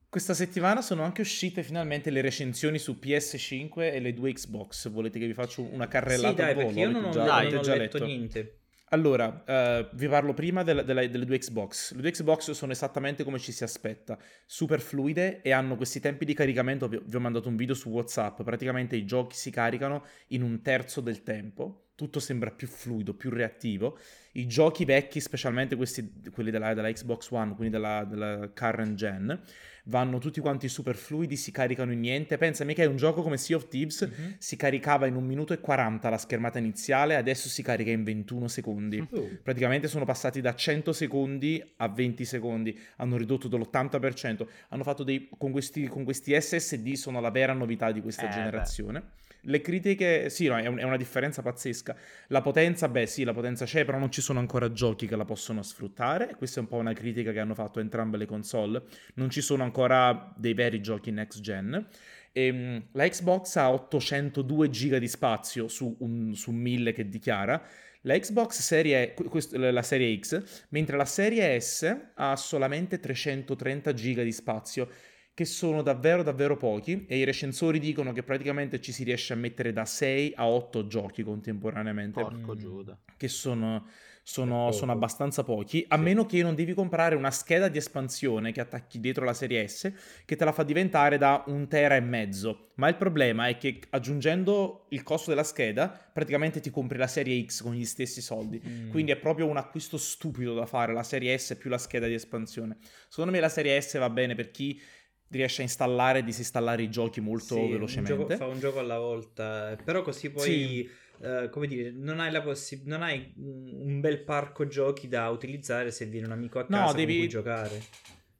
[0.08, 4.88] Questa settimana sono anche uscite finalmente le recensioni su PS5 e le due Xbox.
[4.88, 7.60] Volete che vi faccio una carrellata sì dai perché io non ho, già, non ho
[7.60, 8.04] letto letto?
[8.06, 8.60] niente.
[8.90, 11.92] Allora, eh, vi parlo prima della- della- delle due Xbox.
[11.94, 16.24] Le due Xbox sono esattamente come ci si aspetta, super fluide e hanno questi tempi
[16.24, 16.86] di caricamento.
[16.88, 18.42] Vi, vi ho mandato un video su WhatsApp.
[18.42, 21.85] Praticamente i giochi si caricano in un terzo del tempo.
[21.96, 23.98] Tutto sembra più fluido, più reattivo.
[24.32, 29.40] I giochi vecchi, specialmente questi, quelli della, della Xbox One, quindi della, della current gen,
[29.84, 32.36] vanno tutti quanti super fluidi, si caricano in niente.
[32.36, 34.34] Pensa mica è un gioco come Sea of Thieves Mhm.
[34.36, 38.46] si caricava in 1 minuto e 40 la schermata iniziale, adesso si carica in 21
[38.46, 38.98] secondi.
[39.12, 44.46] Oh, Praticamente sono passati da 100 secondi a 20 secondi, hanno ridotto dell'80%.
[44.68, 48.30] Hanno fatto dei con questi, con questi SSD sono la vera novità di questa Eh,
[48.32, 49.02] generazione.
[49.42, 51.96] Le critiche, sì, no, è, un- è una differenza pazzesca.
[52.28, 55.24] La potenza, beh, sì, la potenza c'è, però non ci sono ancora giochi che la
[55.24, 56.34] possono sfruttare.
[56.36, 58.82] Questa è un po' una critica che hanno fatto entrambe le console.
[59.14, 61.86] Non ci sono ancora dei veri giochi next gen.
[62.32, 67.62] Ehm, la Xbox ha 802 giga di spazio su, un, su 1000 che dichiara.
[68.02, 69.14] La Xbox serie,
[69.52, 74.88] la serie X, mentre la serie S ha solamente 330 giga di spazio,
[75.36, 79.36] che sono davvero davvero pochi e i recensori dicono che praticamente ci si riesce a
[79.36, 82.58] mettere da 6 a 8 giochi contemporaneamente Porco Mm.
[82.58, 82.98] Giuda.
[83.18, 83.86] che sono,
[84.22, 86.02] sono- sono abbastanza pochi, a Sì.
[86.02, 89.92] meno che non devi comprare una scheda di espansione che attacchi dietro la serie S,
[90.24, 92.70] che te la fa diventare da un tera e mezzo.
[92.76, 97.44] Ma il problema è che aggiungendo il costo della scheda, praticamente ti compri la serie
[97.44, 98.58] X con gli stessi soldi.
[98.66, 98.88] mm.
[98.90, 102.14] Quindi è proprio un acquisto stupido da fare, la serie S più la scheda di
[102.14, 102.78] espansione.
[103.10, 104.80] Secondo me la serie S va bene per chi
[105.28, 108.16] riesce a installare e disinstallare i giochi molto Sì, un velocemente.
[108.16, 110.88] gioco- fa un gioco alla volta, però così poi, Sì.
[111.22, 115.28] eh, come dire, non hai, la possi- non hai un un bel parco giochi da
[115.30, 117.82] utilizzare se viene un amico a No, casa devi- con cui giocare.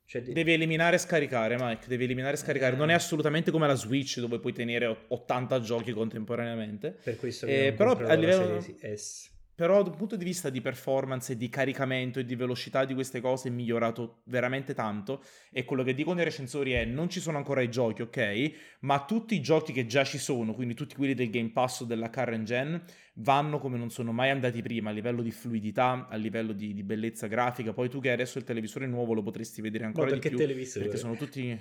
[0.09, 1.87] Cioè, de- Devi eliminare e scaricare, Mike.
[1.89, 2.75] Devi eliminare e scaricare.
[2.75, 2.79] Eh.
[2.79, 6.97] Non è assolutamente come la Switch dove puoi tenere o- 80 giochi contemporaneamente.
[7.03, 9.31] per questo eh, però a livello- serie S.
[9.57, 13.23] Però dal punto di vista di performance e di caricamento e di velocità di queste
[13.23, 15.23] cose è migliorato veramente tanto.
[15.51, 18.51] E quello che dicono i recensori è non ci sono ancora i giochi, ok?
[18.81, 21.85] Ma tutti i giochi che già ci sono, quindi tutti quelli del Game Pass o
[21.87, 26.17] della current gen, vanno come non sono mai andati prima a livello di fluidità, a
[26.17, 27.73] livello di, di bellezza grafica.
[27.73, 30.37] Poi tu che adesso il televisore nuovo lo potresti vedere ancora di più.
[30.37, 30.85] televisore?
[30.85, 31.59] perché sono tutti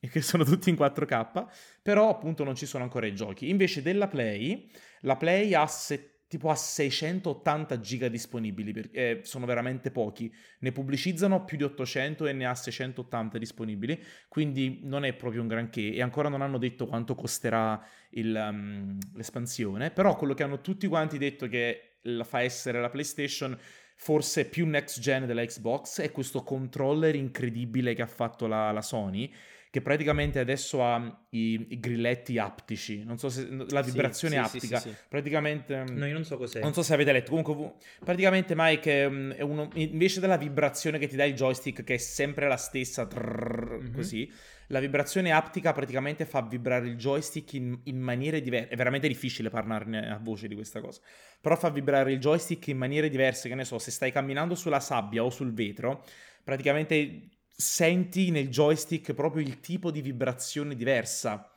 [0.00, 1.46] che sono tutti in 4K,
[1.82, 3.48] però appunto non ci sono ancora i giochi.
[3.48, 9.90] Invece della Play, la Play ha se- tipo ha 680 giga disponibili, perché sono veramente
[9.90, 10.32] pochi.
[10.60, 15.48] Ne pubblicizzano più di 800 e ne ha 680 disponibili, quindi non è proprio un
[15.48, 20.60] granché e ancora non hanno detto quanto costerà il, um, l'espansione, però quello che hanno
[20.60, 23.58] tutti quanti detto che la fa essere la PlayStation
[23.96, 28.80] forse più next gen della Xbox è questo controller incredibile che ha fatto la, la
[28.80, 29.32] Sony
[29.70, 34.78] che praticamente adesso ha i, i grilletti aptici non so se la vibrazione Sì, aptica
[34.80, 34.94] sì, sì.
[35.08, 36.60] praticamente No, io non so cos'è.
[36.60, 41.06] non so se avete letto, comunque praticamente Mike è, mm, uno, invece della vibrazione che
[41.06, 43.92] ti dà il joystick che è sempre la stessa, trrrr, Mhm.
[43.94, 44.30] così,
[44.68, 49.48] la vibrazione aptica praticamente fa vibrare il joystick in, in maniere diverse, è veramente difficile
[49.50, 51.00] parlarne a voce di questa cosa,
[51.40, 54.80] però fa vibrare il joystick in maniere diverse, che ne so, se stai camminando sulla
[54.80, 56.04] sabbia o sul vetro,
[56.44, 57.28] praticamente
[57.60, 61.52] senti nel joystick proprio il tipo di vibrazione diversa.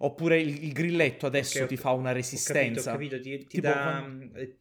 [0.00, 2.42] Oppure il, il grilletto adesso Ok, ti ho- fa una Ho resistenza.
[2.42, 4.04] capito, ho capito, ti, ti dà,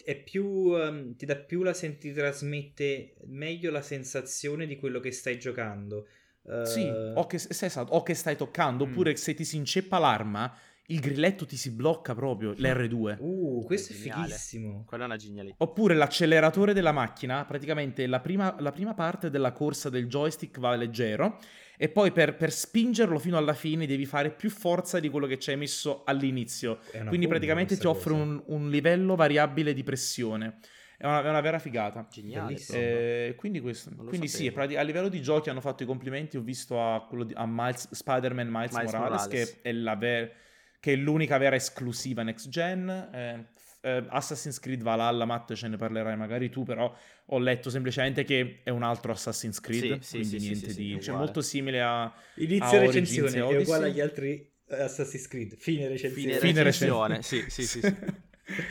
[0.03, 4.99] è più, ehm, ti dà più la sen- ti trasmette meglio la sensazione di quello
[4.99, 6.07] che stai giocando.
[6.43, 8.85] Eh, Sì, o che, esatto, o che stai toccando, Mm.
[8.85, 10.53] oppure se ti si inceppa l'arma,
[10.89, 13.17] il grilletto ti si blocca proprio, l'R2.
[13.19, 14.27] Uh, questo è Geniale.
[14.27, 14.83] fighissimo.
[14.85, 15.55] Quella è una genialità.
[15.59, 20.75] Oppure l'acceleratore della macchina, praticamente la prima, la prima parte della corsa del joystick va
[20.75, 21.39] leggero
[21.77, 25.37] e poi per, per spingerlo fino alla fine devi fare più forza di quello che
[25.37, 26.79] ci hai messo all'inizio.
[26.89, 30.59] È Quindi praticamente ti offre un, un livello variabile di pressione.
[30.97, 32.07] È una, è una vera figata.
[32.09, 32.55] Geniale.
[32.71, 33.91] Eh, quindi questo.
[33.93, 36.37] Quindi sì, a livello di giochi hanno fatto i complimenti.
[36.37, 39.27] Ho visto a, quello di, a Miles, Spider-Man Miles, Miles Morales, Morales.
[39.27, 40.45] Che, è la ver-
[40.87, 42.87] che è l'unica vera esclusiva next gen.
[43.13, 43.45] Eh,
[43.81, 46.95] eh, Assassin's Creed Valhalla, Matt ce ne parlerai magari tu, però
[47.25, 50.73] ho letto semplicemente che è un altro Assassin's Creed, Sì, sì, quindi sì, niente sì,
[50.73, 51.01] sì, di...
[51.01, 52.13] cioè molto simile a...
[52.35, 55.57] Inizio a recensione è uguale agli altri eh, Assassin's Creed.
[55.57, 56.37] Fine recensione.
[56.37, 57.49] Fine, Fine recensione, recensione.
[57.49, 57.95] sì, sì, sì, sì.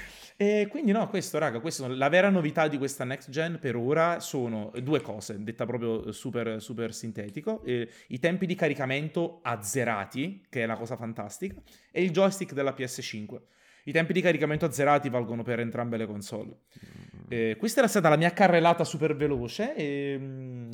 [0.37, 4.21] e quindi no, questo raga, questo la vera novità di questa next gen per ora
[4.21, 10.63] sono due cose, detta proprio super, super sintetico, eh, i tempi di caricamento azzerati, che
[10.63, 11.55] è la cosa fantastica,
[11.91, 13.41] e il joystick della PS5.
[13.85, 16.57] I tempi di caricamento azzerati valgono per entrambe le console.
[17.29, 20.17] Eh, questa era stata la mia carrellata super veloce e...
[20.19, 20.71] mm,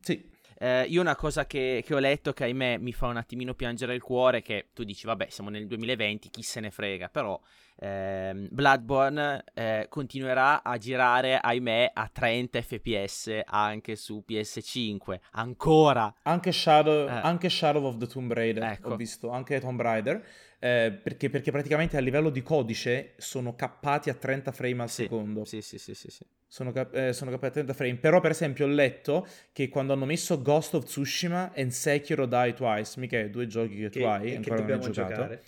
[0.00, 3.54] sì, Eh, io una cosa che, che ho letto che ahimè mi fa un attimino
[3.54, 7.38] piangere il cuore, che tu dici vabbè siamo nel 2020, chi se ne frega, però
[7.76, 16.12] ehm, Bloodborne eh, continuerà a girare ahimè a 30 fps anche su PS5, ancora.
[16.22, 17.12] Anche Shadow, Eh.
[17.22, 18.90] anche Shadow of the Tomb Raider, Ecco.
[18.92, 20.24] ho visto, anche Tomb Raider,
[20.58, 25.02] eh, perché, perché praticamente a livello di codice sono cappati a 30 frame al Sì,
[25.02, 25.44] secondo.
[25.44, 26.24] Sì, sì, sì, sì, sì.
[26.46, 27.96] Sono, cap- eh, sono cappati a 30 frame.
[27.96, 32.52] Però, per esempio, ho letto che quando hanno messo Ghost of Tsushima e Sekiro Die
[32.54, 35.42] Twice, mica due giochi che, Che, tu hai, che ancora non hai giocato, giocare.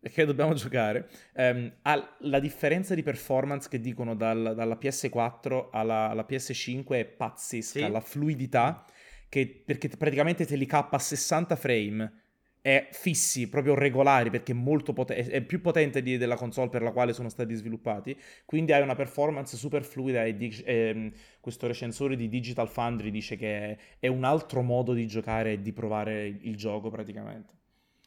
[0.00, 5.70] E che dobbiamo giocare, ehm, ha- la differenza di performance che dicono dal- dalla PS4
[5.70, 7.90] alla, alla PS5 è pazzesca, Sì.
[7.90, 8.84] la fluidità,
[9.28, 12.12] che, perché praticamente te li cappa a 60 frame,
[12.60, 16.82] è fissi, proprio regolari, perché è, molto pote- è- più potente di- della console per
[16.82, 21.66] la quale sono stati sviluppati, quindi hai una performance super fluida e dig- ehm, questo
[21.66, 25.72] recensore di Digital Foundry dice che è, è un altro modo di giocare e di
[25.72, 27.56] provare il gioco praticamente.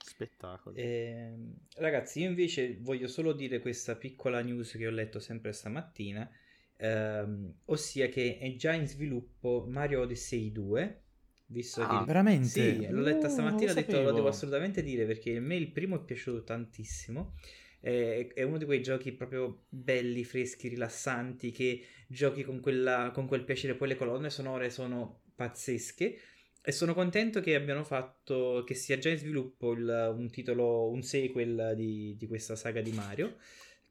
[0.03, 0.75] Spettacolo.
[0.77, 6.29] Ehm, ragazzi, io invece voglio solo dire questa piccola news che ho letto sempre stamattina,
[6.77, 11.01] ehm, ossia che è già in sviluppo Mario Odyssey 2,
[11.47, 12.05] visto Ah, che...
[12.05, 12.49] veramente?
[12.49, 15.71] Sì, l'ho letta Uh, stamattina, ho detto lo devo assolutamente dire perché a me il
[15.71, 17.35] primo è piaciuto tantissimo.
[17.79, 23.27] È, è uno di quei giochi proprio belli, freschi, rilassanti che giochi con, quella, con
[23.27, 23.75] quel piacere.
[23.75, 26.17] Poi le colonne sonore sono pazzesche.
[26.63, 31.01] E sono contento che abbiano fatto, che sia già in sviluppo il- un titolo, un
[31.01, 33.37] sequel di, di questa saga di Mario.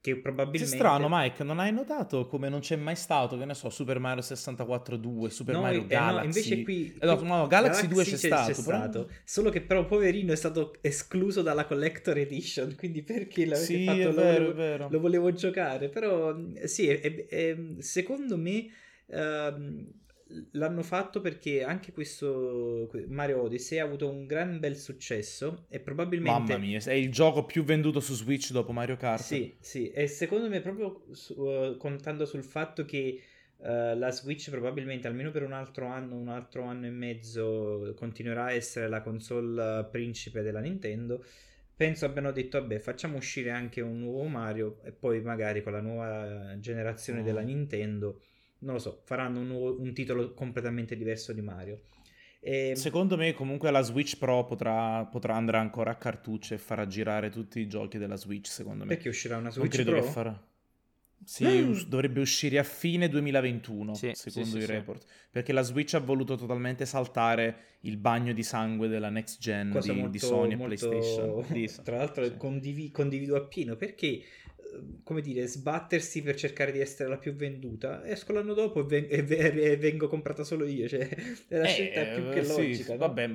[0.01, 0.77] Che probabilmente.
[0.77, 4.23] strano, Mike, non hai notato come non c'è mai stato, che ne so, Super Mario
[4.23, 6.25] 64 2, Super No, Mario eh, no, Galaxy.
[6.25, 10.31] invece qui, Eh, no, no, Galaxy 2 c'è stato, però- stato, solo che però poverino
[10.31, 13.99] è stato escluso dalla Collector Edition, quindi perché l'avete Sì, fatto?
[13.99, 14.89] è Lo vero, volevo- è.
[14.89, 18.69] Lo volevo giocare, però mh, sì, è- è- è- secondo me
[19.05, 19.87] ehm,
[20.51, 25.79] l'hanno fatto perché anche questo que- Mario Odyssey ha avuto un gran bel successo e
[25.79, 26.53] probabilmente...
[26.53, 29.21] Mamma mia, è il gioco più venduto su Switch dopo Mario Kart.
[29.21, 33.21] Sì, sì, e secondo me proprio su- eh, contando sul fatto che
[33.63, 38.45] eh, la Switch probabilmente almeno per un altro anno, un altro anno e mezzo continuerà
[38.45, 41.23] a essere la console eh, principe della Nintendo,
[41.75, 45.81] penso abbiano detto vabbè facciamo uscire anche un nuovo Mario e poi magari con la
[45.81, 47.23] nuova generazione Mm.
[47.23, 48.21] della Nintendo,
[48.61, 51.81] non lo so, faranno un, nuovo- un titolo completamente diverso di Mario.
[52.43, 56.87] E- Secondo me comunque la Switch Pro potrà, potrà andare ancora a cartucce e farà
[56.87, 58.89] girare tutti i giochi della Switch, secondo me.
[58.95, 60.01] perché uscirà una non Switch credo Pro?
[60.01, 60.45] che farà.
[61.23, 61.69] Sì, Mm.
[61.69, 64.71] us- dovrebbe uscire a fine 2021, Sì, secondo sì, i sì, sì.
[64.71, 65.05] report.
[65.29, 69.91] Perché la Switch ha voluto totalmente saltare il bagno di sangue della next gen di,
[69.91, 71.45] molto, di Sony molto- e PlayStation.
[71.85, 72.37] Tra l'altro sì.
[72.37, 74.19] condivi- condivido appieno perché
[75.03, 79.25] come dire sbattersi per cercare di essere la più venduta esco l'anno dopo e, ven-
[79.25, 81.07] ve- vengo comprata solo io cioè
[81.47, 83.19] è la Eh, scelta più che sì, logica no?
[83.19, 83.29] vabbè,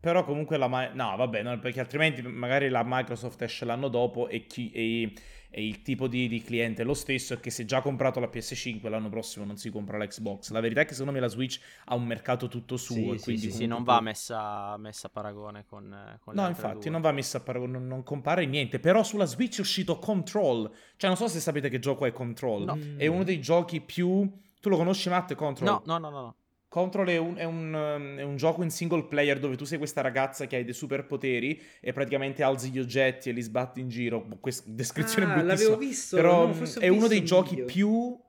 [0.00, 4.28] però comunque la Mi- no, vabbè, no, perché altrimenti magari la Microsoft esce l'anno dopo
[4.28, 5.12] e, chi- e
[5.50, 8.28] il tipo di, di cliente è lo stesso e che se già ha comprato la
[8.28, 10.50] PS5 l'anno prossimo non si compra l'Xbox.
[10.50, 13.18] La verità è che secondo me la Switch ha un mercato tutto suo Sì, e
[13.18, 16.80] sì, quindi Sì, sì, non va messa, messa a paragone con, eh, con No, infatti,
[16.82, 16.90] due.
[16.90, 18.78] non va messa a paragone, non, non compare niente.
[18.78, 20.70] Però sulla Switch è uscito Control.
[20.96, 22.64] Cioè, non so se sapete che gioco è Control.
[22.64, 22.78] No.
[22.96, 24.30] È uno dei giochi più.
[24.60, 25.34] Tu lo conosci, Matt?
[25.34, 25.68] Control?
[25.68, 26.34] No, no, no, no.
[26.68, 29.78] Control è un, è un, um, è un gioco in single player dove tu sei
[29.78, 33.88] questa ragazza che hai dei superpoteri e praticamente alzi gli oggetti e li sbatti in
[33.88, 34.26] giro.
[34.38, 35.52] Questa descrizione ah, bruttissima.
[35.54, 37.64] l'avevo visto Però no, ho è uno dei un giochi video.
[37.64, 38.20] più,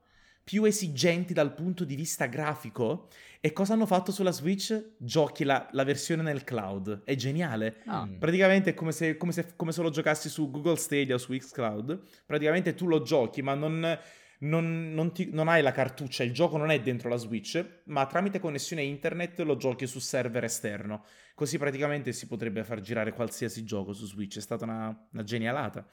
[0.42, 3.08] più esigenti dal punto di vista grafico.
[3.42, 4.94] E cosa hanno fatto sulla Switch?
[4.96, 7.02] Giochi la, la versione nel cloud.
[7.04, 7.82] È geniale.
[7.84, 8.06] Ah.
[8.06, 8.18] Mm.
[8.18, 11.36] Praticamente è come se, come, se, come se lo giocassi su Google Stadia o su
[11.36, 12.00] Xcloud.
[12.24, 13.98] Praticamente tu lo giochi, ma non,
[14.40, 18.06] non, non ti- non hai la cartuccia, il gioco non è dentro la Switch, ma
[18.06, 21.04] tramite connessione internet lo giochi su server esterno.
[21.34, 24.36] Così praticamente si potrebbe far girare qualsiasi gioco su Switch.
[24.38, 25.86] È stata una, una genialata.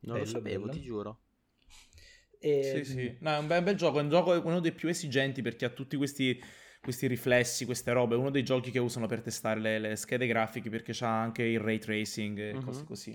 [0.00, 0.72] Non lo Bello, sapevo, bello.
[0.72, 1.20] ti giuro.
[2.40, 3.16] E- Sì, sì.
[3.20, 3.98] No, è un bel, bel gioco.
[3.98, 6.40] È un gioco è uno dei più esigenti perché ha tutti questi,
[6.80, 8.14] questi riflessi, queste robe.
[8.14, 11.42] È uno dei giochi che usano per testare le, le schede grafiche perché c'ha anche
[11.44, 12.60] il ray tracing e Mhm.
[12.60, 13.14] cose così.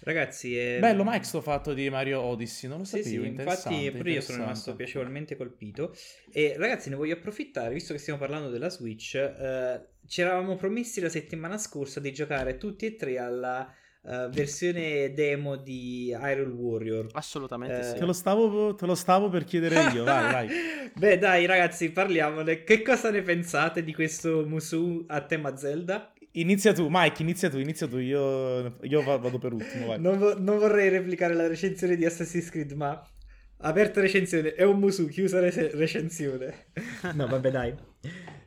[0.00, 0.78] Ragazzi, è...
[0.78, 4.20] bello Mike sto fatto di Mario Odyssey, non lo sì, sapevo, sì, infatti pure io
[4.20, 5.94] sono rimasto piacevolmente colpito.
[6.32, 11.00] E ragazzi, ne voglio approfittare, visto che stiamo parlando della Switch, eh, ci eravamo promessi
[11.00, 17.08] la settimana scorsa di giocare tutti e tre alla uh, versione demo di Iron Warrior.
[17.12, 17.94] Assolutamente Eh, sì.
[17.94, 20.48] Te lo, stavo, te lo stavo per chiedere io, vai, vai.
[20.94, 22.64] Beh, dai, ragazzi, parliamone.
[22.64, 26.12] Che cosa ne pensate di questo Musu a tema Zelda?
[26.38, 30.00] Inizia tu, Mike, inizia tu, inizia tu, io, io va- vado per ultimo, vai.
[30.00, 33.02] Non, vo- non vorrei replicare la recensione di Assassin's Creed, ma
[33.58, 36.66] aperta recensione, è un Musu, chiusa re- recensione.
[37.14, 37.74] no, vabbè, dai.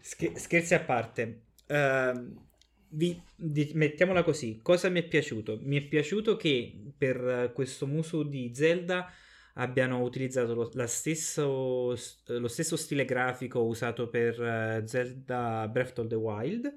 [0.02, 1.46] Scher- scherzi a parte.
[1.68, 2.46] Ehm,
[2.90, 5.60] vi- di- mettiamola così, cosa mi è piaciuto?
[5.64, 9.12] Mi è piaciuto che per questo Musu di Zelda
[9.56, 11.96] abbiano utilizzato lo, la stesso,
[12.28, 16.72] lo stesso stile grafico usato per eh, Zelda Breath of the Wild.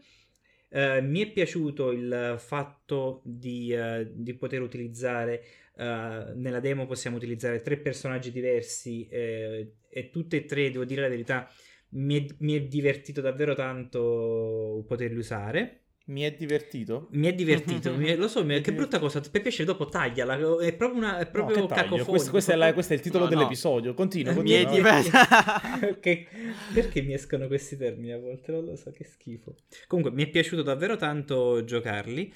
[0.74, 5.44] Eh, mi è piaciuto il fatto di, eh, di poter utilizzare
[5.76, 11.02] eh, nella demo possiamo utilizzare tre personaggi diversi eh, e tutte e tre, devo dire
[11.02, 11.48] la verità,
[11.90, 15.81] mi è, mi è divertito davvero tanto poterli usare.
[16.06, 17.06] Mi è divertito?
[17.12, 19.86] Mi è divertito, mi è- lo so, mi è- che brutta cosa, per piacere dopo
[19.86, 21.74] tagliala, è proprio, una, è No, proprio taglio?
[21.74, 22.10] cacofonico.
[22.10, 23.36] Questo, questo questo è il titolo No, no.
[23.36, 25.16] dell'episodio, continua, Mi è divertito.
[26.00, 26.26] Che-
[26.74, 28.50] perché mi escono questi termini a volte?
[28.52, 29.54] Non lo so, che schifo.
[29.86, 32.32] Comunque, mi è piaciuto davvero tanto giocarli.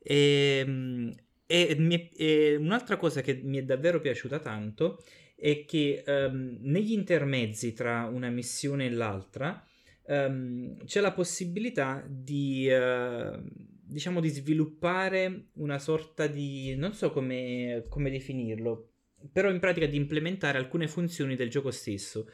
[0.00, 1.14] E,
[1.46, 5.02] e è- e un'altra cosa che mi è davvero piaciuta tanto
[5.36, 9.62] è che ehm, negli intermezzi tra una missione e l'altra
[10.08, 13.38] ehm, c'è la possibilità di, eh,
[13.84, 18.90] diciamo, di sviluppare una sorta di, non so come, come definirlo,
[19.32, 22.28] però in pratica di implementare alcune funzioni del gioco stesso.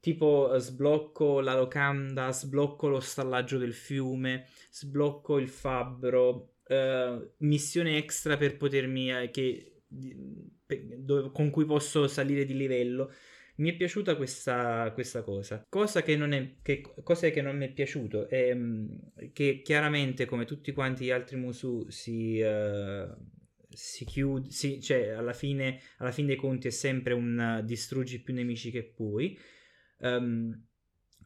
[0.00, 7.96] Tipo eh, sblocco la locanda, sblocco lo stallaggio del fiume, sblocco il fabbro, eh, missione
[7.98, 10.16] extra per potermi eh, che, di-
[10.64, 13.12] pe- dove- con cui posso salire di livello.
[13.60, 15.62] Mi è piaciuta questa, questa cosa.
[15.68, 18.88] Cosa che non è che, cosa che non mi è piaciuto è mm,
[19.34, 23.06] che chiaramente, come tutti quanti gli altri Musu, si, eh,
[23.68, 28.22] si chiude, si- cioè alla fine, alla fine dei conti è sempre un eh, distruggi
[28.22, 29.38] più nemici che puoi.
[30.00, 30.66] Ehm,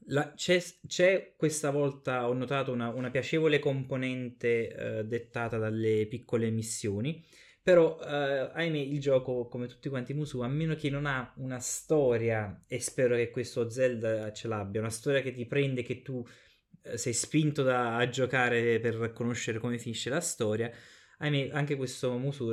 [0.06, 6.50] la- c'è, c'è questa volta, ho notato, una, una piacevole componente eh, dettata dalle piccole
[6.50, 7.24] missioni.
[7.64, 11.32] Però, eh, ahimè, il gioco, come tutti quanti i Musu, a meno che non ha
[11.38, 16.02] una storia, e spero che questo Zelda ce l'abbia, una storia che ti prende, che
[16.02, 16.22] tu
[16.82, 20.70] eh, sei spinto da- a giocare per conoscere come finisce la storia,
[21.20, 22.52] ahimè, anche questo Musu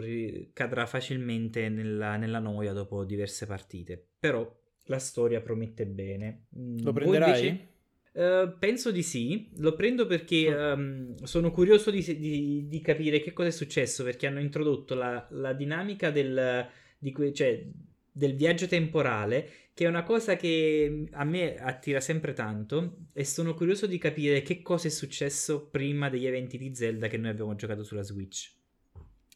[0.54, 4.12] cadrà facilmente nella, nella noia dopo diverse partite.
[4.18, 4.50] Però
[4.86, 6.48] la storia promette bene.
[6.58, 7.68] Mm, Lo prenderai?
[8.14, 8.44] Invece?
[8.44, 13.34] Eh, penso di sì, lo prendo perché ehm, sono curioso di, di- di capire che
[13.34, 17.66] cosa è successo perché hanno introdotto la, la dinamica del, di que- cioè,
[18.12, 23.54] del viaggio temporale che è una cosa che a me attira sempre tanto e sono
[23.54, 27.56] curioso di capire che cosa è successo prima degli eventi di Zelda che noi abbiamo
[27.56, 28.52] giocato sulla Switch.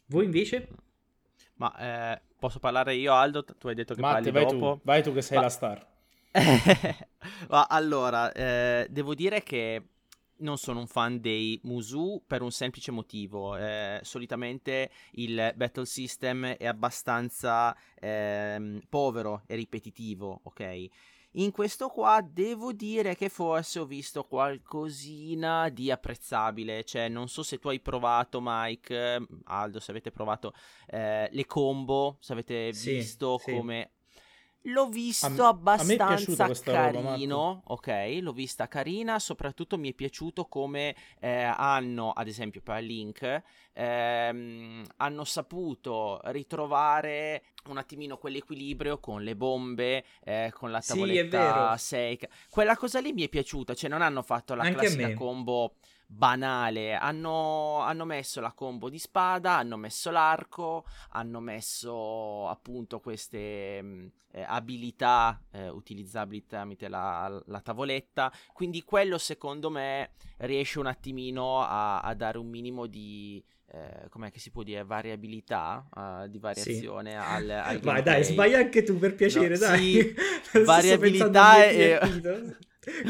[0.07, 0.67] Voi invece?
[1.55, 3.43] Ma eh, posso parlare io, Aldo?
[3.45, 4.75] Tu hai detto che Matte, parli vai dopo.
[4.75, 5.93] tu, vai tu che sei Ma- la star.
[7.49, 9.81] Ma allora, eh, devo dire che
[10.39, 13.55] non sono un fan dei Musu per un semplice motivo.
[13.57, 20.87] eh, solitamente il battle system è abbastanza ehm, povero e ripetitivo, ok?
[21.37, 27.43] In questo qua devo dire che forse ho visto qualcosina di apprezzabile, cioè non so
[27.43, 30.53] se tu hai provato Mike, eh, Aldo, se avete provato
[30.87, 33.51] eh, le combo, se avete Sì, visto sì.
[33.51, 33.91] come...
[34.67, 38.17] L'ho visto A me- a abbastanza questa roba, carino, ok?
[38.19, 43.43] L'ho vista carina, soprattutto mi è piaciuto come eh, hanno, ad esempio per Link,
[43.73, 51.27] ehm, hanno saputo ritrovare un attimino quell'equilibrio con le bombe, eh, con la Sì, tavoletta
[51.27, 51.77] vero.
[51.77, 52.27] Seika.
[52.49, 55.75] Quella cosa lì mi è piaciuta, cioè non hanno fatto la Anche classica combo
[56.15, 63.81] banale, hanno, hanno messo la combo di spada, hanno messo l'arco, hanno messo appunto queste
[63.81, 70.87] mh, eh, abilità eh, utilizzabili tramite la, la tavoletta, quindi quello secondo me riesce un
[70.87, 73.43] attimino a, a dare un minimo di...
[73.67, 74.83] Eh, com'è che si può dire?
[74.85, 75.89] Variabilità
[76.23, 79.91] eh, di variazione al, al Vai, dai, sbaglia anche tu per piacere, No, dai.
[79.91, 81.99] sì, variabilità e-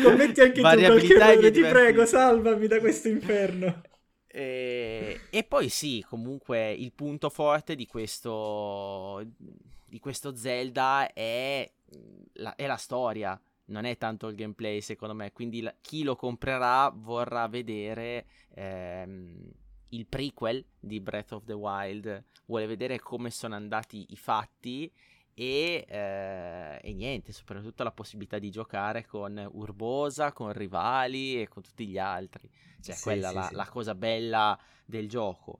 [0.01, 3.81] Commenti anche tu qualche errore, ti prego, salvami da questo inferno.
[4.27, 9.25] E, e poi sì, comunque il punto forte di questo,
[9.85, 11.69] di questo Zelda è
[12.33, 16.15] la, è la storia, non è tanto il gameplay secondo me, quindi la- chi lo
[16.15, 19.51] comprerà vorrà vedere ehm,
[19.89, 24.91] il prequel di Breath of the Wild, vuole vedere come sono andati i fatti
[25.37, 31.61] e, eh, e, niente, soprattutto la possibilità di giocare con Urbosa, con rivali e con
[31.61, 32.49] tutti gli altri.
[32.81, 33.53] Cioè, sì, quella sì, la, sì.
[33.55, 35.59] la cosa bella del gioco.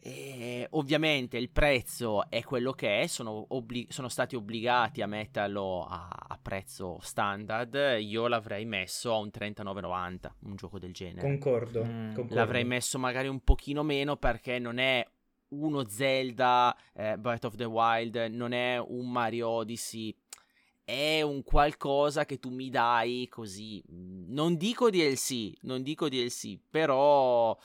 [0.00, 5.84] E ovviamente il prezzo è quello che è, sono, obbli- sono stati obbligati a metterlo
[5.84, 7.96] a-, a, prezzo standard.
[8.00, 11.22] Io l'avrei messo a un 39,90, un gioco del genere.
[11.22, 12.14] Concordo, mm.
[12.14, 12.34] concordo.
[12.34, 15.04] L'avrei messo magari un pochino meno perché non è
[15.48, 20.14] uno Zelda eh, Breath of the Wild, non è un Mario Odyssey.
[20.84, 23.82] È un qualcosa che tu mi dai così.
[23.88, 27.56] Non dico DLC, non dico DLC, però.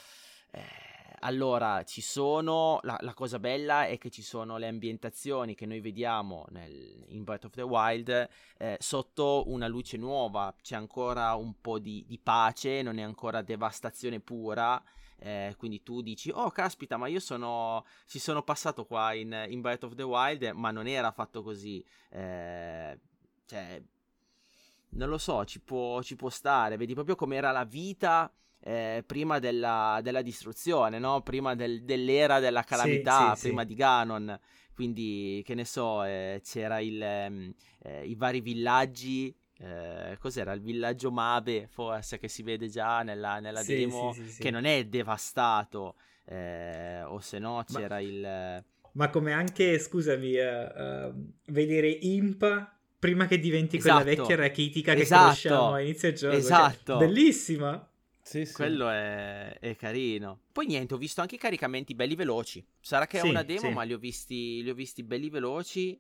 [0.52, 0.90] Eh,
[1.24, 2.80] allora, ci sono.
[2.82, 7.24] La, la, cosa bella è che ci sono le ambientazioni che noi vediamo nel, in
[7.24, 10.54] Breath of the Wild eh, sotto una luce nuova.
[10.60, 14.82] C'è ancora un po' di, di pace, non è ancora devastazione pura.
[15.24, 19.62] Eh, quindi tu dici, oh caspita, ma io sono, ci sono passato qua in, in
[19.62, 21.84] Breath of the Wild, ma non era fatto così.
[22.10, 23.00] Eh,
[23.46, 23.82] cioè,
[24.90, 26.76] non lo so, ci può, ci può stare.
[26.76, 31.22] Vedi proprio com'era la vita eh, prima della, della, distruzione, no?
[31.22, 33.68] prima del, dell'era della calamità, sì, sì, prima sì.
[33.68, 34.40] di Ganon.
[34.74, 37.54] Quindi, che ne so, eh, c'era il, ehm,
[37.84, 39.36] eh, i vari villaggi.
[39.64, 44.66] Eh, cos'era il villaggio Mabe, forse che si vede già nella, nella demo, che non
[44.66, 48.02] è devastato, eh, o se no c'era Ma...
[48.02, 48.66] il.
[48.94, 51.14] Ma come anche, scusami, uh,
[51.46, 54.04] vedere Impa prima che diventi esatto.
[54.04, 55.22] quella vecchia rachitica che esatto.
[55.22, 56.34] conosciamo a inizio gioco.
[56.34, 56.98] Cioè, esatto.
[56.98, 57.92] Cioè, bellissima.
[58.22, 58.54] Sì, sì.
[58.54, 60.42] Quello è, è, carino.
[60.52, 62.66] Poi niente, ho visto anche i caricamenti belli veloci.
[62.80, 63.70] Sarà che è una demo, sì.
[63.70, 66.00] ma li ho, visti, li ho visti belli veloci.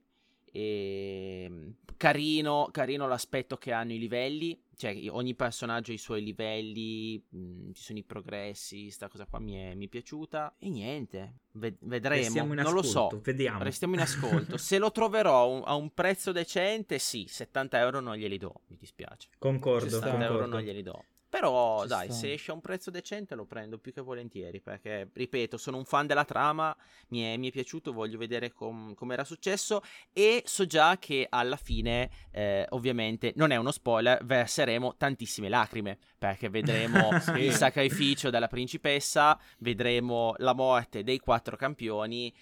[0.51, 1.43] E...
[1.45, 4.59] Ehm, carino, carino l'aspetto che hanno i livelli.
[4.75, 7.23] Cioè, ogni personaggio ha i suoi livelli.
[7.29, 8.89] Mh, mm, ci sono i progressi.
[8.89, 10.55] Sta cosa qua mi è, mi è piaciuta.
[10.57, 12.43] E niente, ved- vedremo.
[12.43, 13.21] non ascolto, lo so.
[13.21, 13.63] Vediamo.
[13.63, 14.57] Restiamo in ascolto.
[14.57, 18.61] Se lo troverò un, a un prezzo decente, sì, 70 euro non glieli do.
[18.67, 19.29] Mi dispiace.
[19.37, 19.89] Concordo.
[19.89, 20.33] 70 concordo.
[20.33, 21.03] euro non glieli do.
[21.31, 22.13] Però Ci dai, sta.
[22.13, 25.85] se esce a un prezzo decente lo prendo più che volentieri perché, ripeto, sono un
[25.85, 26.75] fan della trama,
[27.07, 31.27] mi è, mi è piaciuto, voglio vedere com- come era successo e so già che
[31.29, 37.31] alla fine, eh, ovviamente, non è uno spoiler, verseremo tantissime lacrime perché vedremo sì.
[37.39, 42.33] il sacrificio della principessa, vedremo la morte dei quattro campioni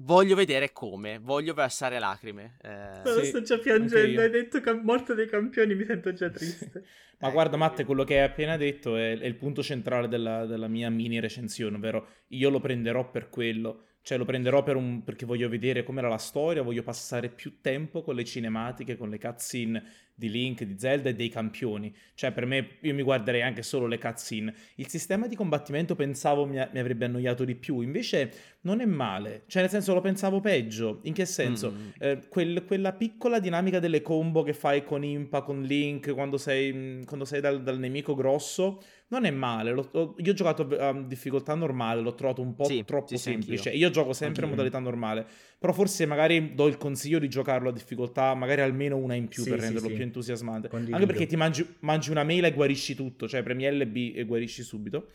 [0.00, 2.56] Voglio vedere come, voglio versare lacrime.
[2.62, 6.84] Eh, sì, sto già piangendo, hai detto che morte dei campioni, mi sento già triste.
[7.18, 10.46] Ma eh, guarda Matte, quello che hai appena detto è, è il punto centrale della,
[10.46, 15.04] della, mia mini recensione, ovvero io lo prenderò per quello, cioè lo prenderò per un,
[15.04, 19.18] perché voglio vedere com'era la storia, voglio passare più tempo con le cinematiche, con le
[19.18, 19.84] cutscene
[20.14, 21.94] di Link, di Zelda e dei campioni.
[22.14, 24.52] Cioè, per me, io mi guarderei anche solo le cutscene.
[24.76, 29.44] Il sistema di combattimento pensavo mi, mi avrebbe annoiato di più, invece non è male.
[29.46, 31.00] Cioè, nel senso, lo pensavo peggio.
[31.02, 31.70] In che senso?
[31.70, 31.88] Mm.
[31.98, 37.04] Eh, quel, quella piccola dinamica delle combo che fai con Impa, con Link, quando sei,
[37.04, 39.72] quando sei dal, dal nemico grosso non è male.
[39.72, 43.70] L'ho, io ho giocato a difficoltà normale, l'ho trovato un po' sì, troppo sì, semplice.
[43.70, 45.26] Io gioco sempre in modalità normale.
[45.58, 49.42] Però forse magari do il consiglio di giocarlo a difficoltà, magari almeno una in più
[49.42, 50.68] sì, per renderlo più entusiasmante.
[50.68, 50.96] Condivido.
[50.96, 54.62] Anche perché ti mangi, mangi, una mela e guarisci tutto, cioè premi LB e guarisci
[54.62, 55.08] subito.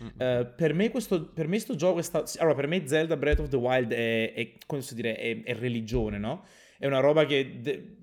[0.00, 3.40] Uh, per me questo per me sto gioco è stato allora per me Zelda Breath
[3.40, 4.52] of the Wild è, è
[4.94, 6.42] dire è, è religione no?
[6.78, 7.96] è una roba che de-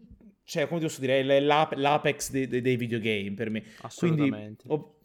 [0.43, 4.96] cioè come posso dire è l'apex dei, dei, dei videogame per me assolutamente quindi ho,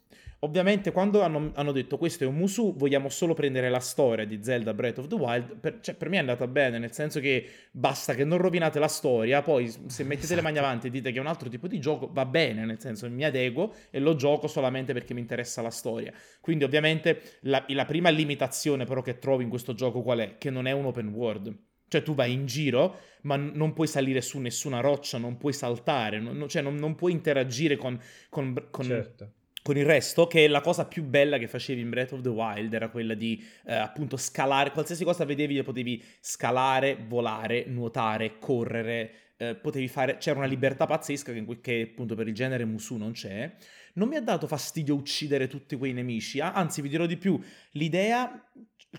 [0.45, 4.43] Ovviamente quando hanno, hanno, detto questo è un Musu, vogliamo solo prendere la storia di
[4.43, 7.49] Zelda Breath of the Wild, per, cioè, per me è andata bene, nel senso che
[7.71, 10.35] basta che non rovinate la storia, poi se mettete esatto.
[10.35, 12.81] le mani avanti e dite che è un altro tipo di gioco, va bene, nel
[12.81, 16.13] senso mi adeguo e lo gioco solamente perché mi interessa la storia.
[16.41, 20.39] Quindi ovviamente la, la prima limitazione però che trovo in questo gioco qual è?
[20.39, 21.57] Che non è un open world.
[21.87, 26.19] Cioè tu vai in giro, ma non puoi salire su nessuna roccia, non puoi saltare,
[26.19, 27.97] non, cioè non, non puoi interagire con,
[28.29, 32.13] con, con certo con il resto, che la cosa più bella che facevi in Breath
[32.13, 37.65] of the Wild era quella di eh, appunto scalare, qualsiasi cosa vedevi potevi scalare, volare,
[37.67, 42.65] nuotare, correre, eh, potevi fare, c'era una libertà pazzesca che, che, appunto per il genere
[42.65, 43.55] Musu non c'è.
[43.95, 47.39] Non mi ha dato fastidio uccidere tutti quei nemici, anzi vi dirò di più,
[47.73, 48.51] l'idea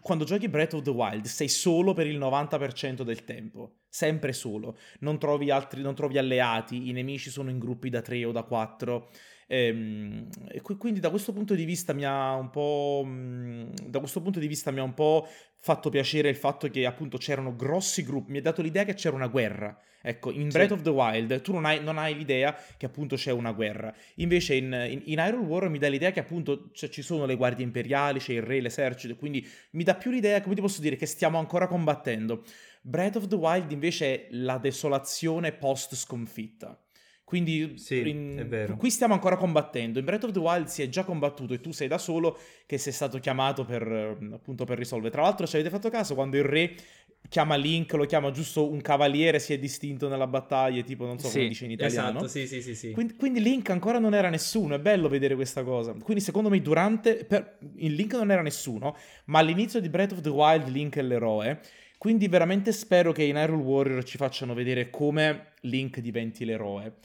[0.01, 4.75] quando giochi Breath of the Wild sei solo per il 90% del tempo sempre solo,
[5.01, 8.41] non trovi altri, non trovi alleati, i nemici sono in gruppi da 3 o da
[8.41, 9.09] 4.
[9.47, 13.07] Ehm, e quindi da questo punto di vista mi ha un po'.
[13.87, 15.27] Da questo punto di vista mi ha un po'
[15.57, 18.31] fatto piacere il fatto che appunto c'erano grossi gruppi.
[18.31, 19.77] Mi ha dato l'idea che c'era una guerra.
[20.05, 20.73] Ecco, in Breath sì.
[20.73, 23.93] of the Wild tu non hai, non hai, l'idea che appunto c'è una guerra.
[24.15, 27.37] Invece in, in, in Iron War mi dà l'idea che appunto cioè, ci sono le
[27.37, 30.97] guardie imperiali, c'è il re, l'esercito, quindi mi dà più l'idea, come ti posso dire,
[30.97, 32.43] che stiamo ancora combattendo.
[32.81, 36.77] Breath of the Wild invece è la desolazione post sconfitta.
[37.23, 38.75] Quindi sì, in...
[38.77, 39.97] qui stiamo ancora combattendo.
[39.97, 42.77] In Breath of the Wild si è già combattuto e tu sei da solo che
[42.77, 45.11] sei stato chiamato per, appunto, per risolvere.
[45.11, 46.75] Tra l'altro ci avete fatto caso quando il re
[47.29, 51.27] chiama Link, lo chiama giusto un cavaliere, si è distinto nella battaglia, tipo non so
[51.27, 52.09] sì, come dice in italiano.
[52.09, 52.91] Esatto, sì, sì, sì, sì.
[52.91, 55.93] Quindi, quindi, Link ancora non era nessuno, è bello vedere questa cosa.
[55.93, 57.25] Quindi secondo me durante...
[57.25, 58.95] Per, in Link non era nessuno,
[59.25, 61.59] ma all'inizio di Breath of the Wild Link è l'eroe.
[61.97, 66.95] Quindi veramente spero che in Hyrule Warrior ci facciano vedere come Link diventi l'eroe.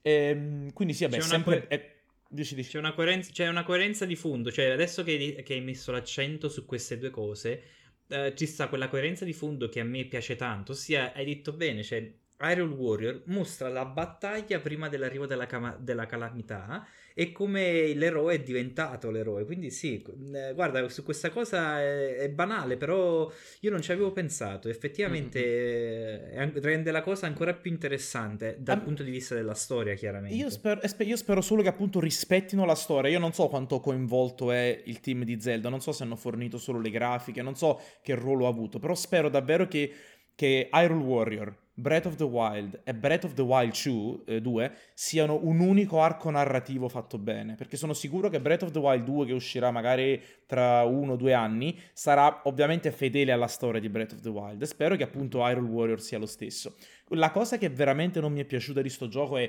[0.00, 1.66] E, ehm, quindi sì, vabbè, sempre...
[1.66, 1.96] Que- è...
[2.30, 2.70] Dici, dici.
[2.72, 6.48] C'è, una coerenza, c'è, una coerenza, di fondo, cioè adesso che, che hai messo l'accento
[6.50, 7.62] su queste due cose,
[8.08, 11.52] eh, ci sta quella coerenza di fondo che a me piace tanto, ossia hai detto
[11.52, 12.10] bene, cioè
[12.50, 16.86] Iron Warrior mostra la battaglia prima dell'arrivo della, cama- della calamità
[17.18, 19.44] e come l'eroe è diventato l'eroe.
[19.44, 20.00] Quindi sì,
[20.32, 24.68] eh, guarda, su questa cosa è, è, banale, però io non ci avevo pensato.
[24.68, 26.56] Effettivamente mm-hmm.
[26.56, 30.36] eh, rende la cosa ancora più interessante dal ah, punto di vista della storia, chiaramente.
[30.36, 33.10] Io spero, io spero, solo che appunto rispettino la storia.
[33.10, 36.56] Io non so quanto coinvolto è il team di Zelda, non so se hanno fornito
[36.56, 39.92] solo le grafiche, non so che ruolo ha avuto, però spero davvero che,
[40.36, 44.72] che Iron Warrior Breath of the Wild e Breath of the Wild 2, eh, 2
[44.94, 49.04] siano un unico arco narrativo fatto bene, perché sono sicuro che Breath of the Wild
[49.04, 53.88] 2 che uscirà magari tra uno o due anni sarà ovviamente fedele alla storia di
[53.88, 54.64] Breath of the Wild.
[54.64, 56.74] Spero che appunto Hyrule Warrior sia lo stesso.
[57.10, 59.48] La cosa che veramente non mi è piaciuta di sto gioco è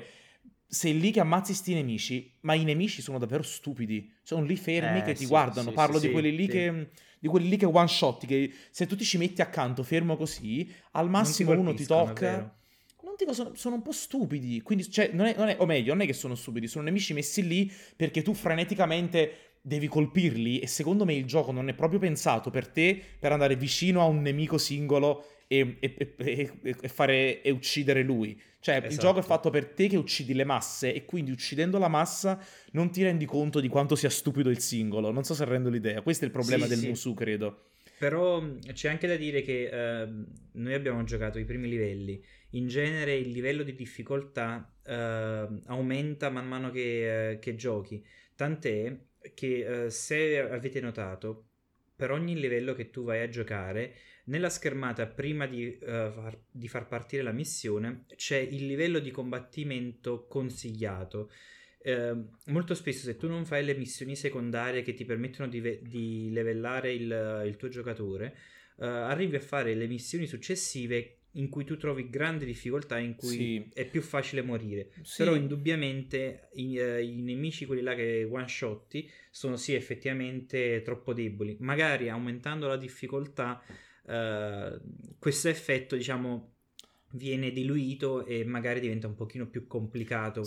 [0.68, 4.08] sei lì che ammazzi sti nemici, ma i nemici sono davvero stupidi.
[4.22, 5.70] Sono lì fermi eh, che ti sì, guardano.
[5.70, 6.90] Sì, Parlo sì, di quelli lì che
[7.20, 10.72] di quelli lì che one shot, che se tu ti ci metti accanto fermo così,
[10.92, 12.56] al massimo ti uno ti tocca.
[13.02, 14.62] Non dico, sono, sono, un po' stupidi.
[14.62, 17.12] Quindi, cioè, non è, non è, o meglio, non è che sono stupidi, sono nemici
[17.12, 20.58] messi lì perché tu freneticamente devi colpirli.
[20.60, 24.04] E secondo me il gioco non è proprio pensato per te per andare vicino a
[24.04, 28.40] un nemico singolo e, e, e, fare, e uccidere lui.
[28.60, 28.92] Cioè, esatto.
[28.92, 32.40] il gioco è fatto per te che uccidi le masse e quindi uccidendo la massa
[32.72, 35.10] non ti rendi conto di quanto sia stupido il singolo.
[35.10, 36.02] Non so se rendo l'idea.
[36.02, 36.86] Questo è il problema sì, del sì.
[36.86, 37.70] Musu, credo.
[37.98, 38.40] Però
[38.72, 40.08] c'è anche da dire che eh,
[40.52, 42.22] noi abbiamo giocato i primi livelli.
[42.50, 48.04] In genere il livello di difficoltà eh, aumenta man mano che, eh, che giochi.
[48.36, 48.96] Tant'è
[49.34, 51.46] che eh, se avete notato,
[51.96, 53.94] per ogni livello che tu vai a giocare
[54.24, 59.10] nella schermata, prima di, uh, far, di far partire la missione, c'è il livello di
[59.10, 61.30] combattimento consigliato.
[61.82, 62.14] Eh,
[62.46, 66.30] molto spesso se tu non fai le missioni secondarie che ti permettono di, ve- di
[66.30, 68.36] levellare il, il, tuo giocatore,
[68.78, 73.28] eh, arrivi a fare le missioni successive in cui tu trovi grande difficoltà, in cui
[73.28, 73.68] sì.
[73.72, 74.90] è più facile morire.
[75.02, 75.22] Sì.
[75.22, 81.12] Però indubbiamente i, eh, i, nemici, quelli là che one shotti, sono sì effettivamente troppo
[81.12, 81.56] deboli.
[81.60, 83.62] Magari aumentando la difficoltà
[84.10, 84.80] uh,
[85.18, 86.54] questo effetto, diciamo,
[87.12, 90.42] viene diluito e magari diventa un pochino più complicato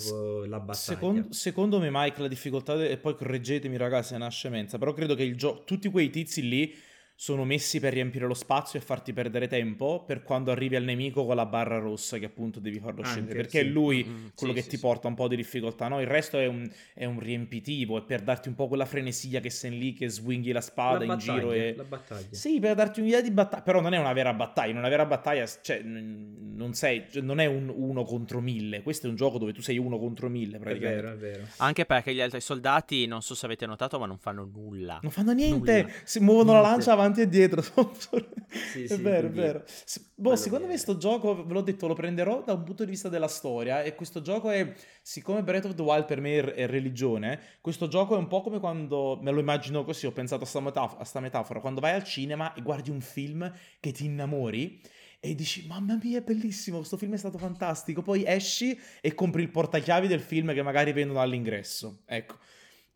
[0.46, 0.74] la battaglia.
[0.74, 4.92] Secondo, secondo me, Mike, la difficoltà, de- e poi correggetemi ragazzi, è una scemenza, però
[4.92, 6.74] credo che il gioco, tutti quei tizi lì
[7.16, 11.24] sono messi per riempire lo spazio e farti perdere tempo per quando arrivi al nemico
[11.24, 13.66] con la barra rossa che appunto devi farlo Anche, scendere perché sì.
[13.66, 14.26] è lui mm-hmm.
[14.34, 16.00] quello sì, che sì, ti porta un po' di difficoltà no?
[16.00, 19.48] il resto è un, è un, riempitivo è per darti un po' quella frenesia che
[19.48, 21.74] sei lì che swinghi la spada la in giro e...
[21.76, 24.88] la battaglia sì per darti un'idea di battaglia però non è una vera battaglia una
[24.88, 29.14] vera battaglia cioè non sei cioè, non è un uno contro mille questo è un
[29.14, 32.20] gioco dove tu sei uno contro mille praticamente è vero è vero anche perché gli
[32.20, 35.94] altri soldati non so se avete notato ma non fanno nulla non fanno niente nulla.
[36.02, 36.62] si muovono niente.
[36.62, 37.62] la lancia avanti e dietro
[38.72, 39.64] sì, sì, è vero, è vero.
[40.14, 43.08] Boh, secondo me sto gioco, ve l'ho detto, lo prenderò da un punto di vista
[43.08, 47.40] della storia e questo gioco è, siccome Breath of the Wild per me è religione,
[47.60, 50.60] questo gioco è un po' come quando, me lo immagino così, ho pensato a sta,
[50.60, 54.80] metaf- a sta metafora, quando vai al cinema e guardi un film che ti innamori
[55.20, 59.42] e dici mamma mia è bellissimo, questo film è stato fantastico, poi esci e compri
[59.42, 62.36] il portachiavi del film che magari vendono all'ingresso, ecco.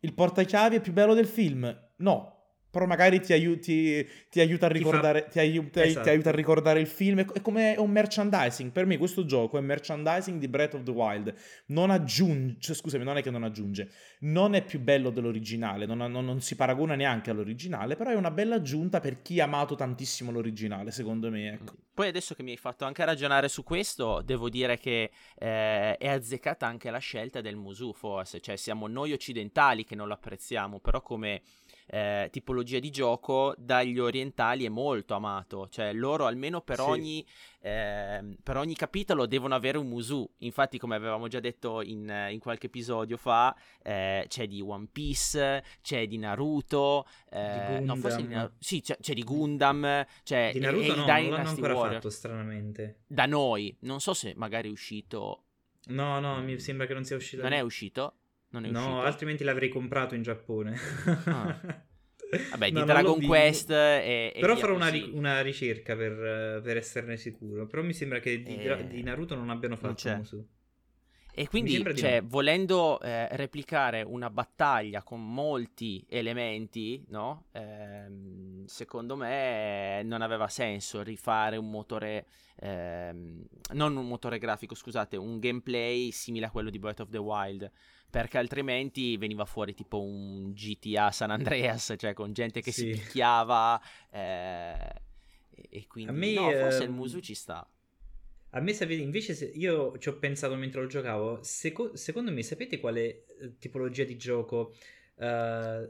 [0.01, 1.75] Il portachiavi è più bello del film?
[1.97, 2.38] No,
[2.69, 5.31] però magari ti, aiuti, ti aiuta, a ricordare, ti, fa...
[5.31, 6.03] ti, aiuta, esatto.
[6.03, 7.19] ti aiuta, a ricordare il film.
[7.19, 8.71] È come un merchandising.
[8.71, 11.33] Per me questo gioco è merchandising di Breath of the Wild.
[11.67, 15.97] Non aggiunge, cioè, scusami, non è che non aggiunge, non è più bello dell'originale, non,
[15.97, 19.75] non, non, si paragona neanche all'originale, però è una bella aggiunta per chi ha amato
[19.75, 21.53] tantissimo l'originale, secondo me.
[21.53, 21.73] Ecco.
[21.93, 26.07] Poi adesso che mi hai fatto anche ragionare su questo, devo dire che eh, è
[26.07, 28.39] azzeccata anche la scelta del Musu, forse.
[28.39, 31.41] Cioè siamo noi occidentali che non lo apprezziamo, però come
[31.89, 36.81] eh, tipologia di gioco dagli orientali è molto amato, cioè loro almeno per, sì.
[36.81, 37.25] ogni,
[37.61, 42.39] eh, per ogni capitolo devono avere un Musu, infatti come avevamo già detto in, in
[42.39, 48.21] qualche episodio fa eh, c'è di One Piece, c'è di Naruto, eh, di no forse
[48.21, 51.93] di Naruto, sì c'è, c'è, di Gundam, c'è di Naruto no, non l'hanno ancora Warrior.
[51.95, 52.99] fatto stranamente.
[53.07, 55.45] Da noi, non so se magari è uscito...
[55.89, 57.41] No, no, mi sembra che non sia uscito.
[57.41, 58.13] Non è uscito?
[58.51, 59.01] Non è no, uscito?
[59.01, 60.75] altrimenti l'avrei comprato in Giappone.
[61.25, 61.59] Ah.
[62.51, 67.65] Vabbè, no, di Dragon Quest e, Però farò una, una, ricerca per, per, esserne sicuro.
[67.65, 68.87] Però mi sembra che di, e...
[68.87, 70.47] di Naruto non abbiano fatto Musu.
[71.33, 77.45] E quindi, cioè, volendo eh, replicare una battaglia con molti elementi, no?
[77.51, 82.25] Eh, secondo me non aveva senso rifare un motore,
[82.57, 83.11] eh,
[83.73, 87.71] non un motore grafico, scusate, un gameplay simile a quello di Breath of the Wild
[88.09, 92.93] perché altrimenti veniva fuori tipo un GTA San Andreas, cioè con gente che sì.
[92.93, 94.93] si picchiava eh,
[95.69, 97.67] e quindi me, no, forse il ehm, Musu ci sta.
[98.51, 102.43] A me sapete, invece se io ci ho pensato mentre lo giocavo, seco- secondo me
[102.43, 104.73] sapete quale eh, tipologia di gioco
[105.15, 105.89] uh,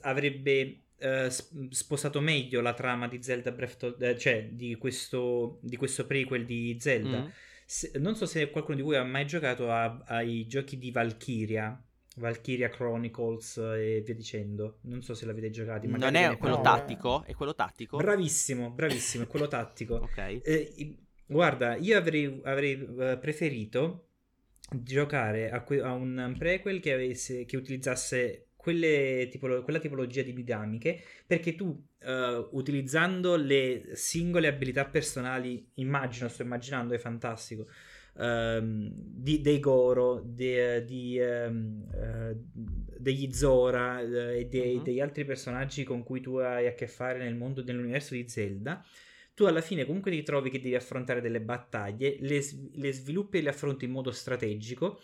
[0.00, 1.28] avrebbe uh,
[1.70, 6.44] sposato meglio la trama di Zelda Breath of, uh, cioè di questo, di questo prequel
[6.44, 7.20] di Zelda?
[7.20, 7.28] Mm
[7.72, 11.82] se, non so se qualcuno di voi ha mai giocato a, ai giochi di Valkyria.
[12.16, 14.80] Valkyria Chronicles e via dicendo.
[14.82, 15.86] Non so se l'avete giocato.
[15.88, 16.78] Non è quello parlo.
[16.78, 17.24] tattico?
[17.24, 17.96] È quello tattico?
[17.96, 19.94] Bravissimo, bravissimo, è quello tattico.
[19.94, 20.40] ok.
[20.42, 20.96] Eh,
[21.32, 24.08] guarda, io avrei, avrei uh, preferito
[24.70, 31.02] giocare a, que- a, un prequel che, avesse, che utilizzasse tipo, quella tipologia di dinamiche
[31.26, 37.66] perché tu uh, utilizzando le singole abilità personali immagino, sto immaginando, è fantastico
[38.14, 42.44] uh, di, dei Goro di, di, um, uh,
[42.98, 44.82] degli Zora eh, e dei, uh-huh.
[44.82, 48.84] degli altri personaggi con cui tu hai a che fare nel mondo dell'universo di Zelda
[49.42, 52.40] tu alla fine comunque ti trovi che devi affrontare delle battaglie le,
[52.74, 55.00] le sviluppi e le affronti in modo strategico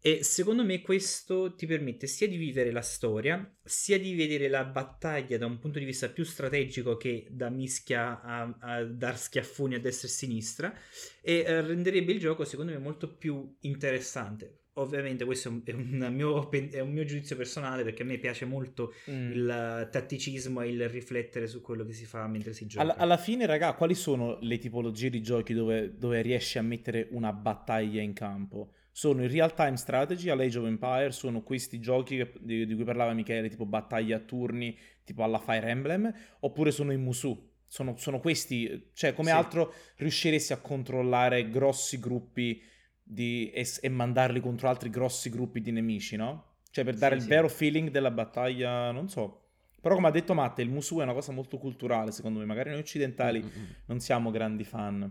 [0.00, 4.64] e secondo me questo ti permette sia di vivere la storia, sia di vedere la
[4.64, 9.76] battaglia da un punto di vista più strategico che da mischia a, a dar schiaffoni
[9.76, 10.74] a destra e a sinistra,
[11.20, 14.65] e eh, renderebbe il gioco secondo me molto più interessante.
[14.78, 18.92] Ovviamente questo è un, mio, è un, mio, giudizio personale perché a me piace molto
[19.10, 19.30] mm.
[19.32, 22.82] il tatticismo e il riflettere su quello che si fa mentre si gioca.
[22.82, 27.08] Alla, alla fine, raga, quali sono le tipologie di giochi dove, dove riesci a mettere
[27.12, 28.72] una battaglia in campo?
[28.96, 32.84] sono il real time strategy all'Age of Empire, sono questi giochi che, di, di, cui
[32.84, 34.74] parlava Michele, tipo battaglie a turni,
[35.04, 36.10] tipo alla Fire Emblem,
[36.40, 37.52] oppure sono i Musu.
[37.66, 39.36] Sono, sono questi, cioè come sì.
[39.36, 42.62] altro riusciresti a controllare grossi gruppi
[43.08, 46.54] di, e, e, mandarli contro altri grossi gruppi di nemici, no?
[46.70, 47.28] Cioè per dare sì, il sì.
[47.28, 49.42] vero feeling della battaglia, non so.
[49.80, 52.44] Però come ha detto Matte, il Musu è una cosa molto culturale, secondo me.
[52.44, 53.64] Magari noi occidentali mm-hmm.
[53.86, 55.10] non siamo grandi fan.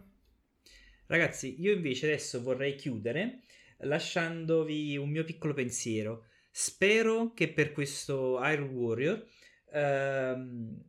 [1.07, 3.43] Ragazzi, io invece adesso vorrei chiudere
[3.79, 6.25] lasciandovi un mio piccolo pensiero.
[6.51, 9.25] Spero che per questo Iron Warrior
[9.71, 10.83] ehm,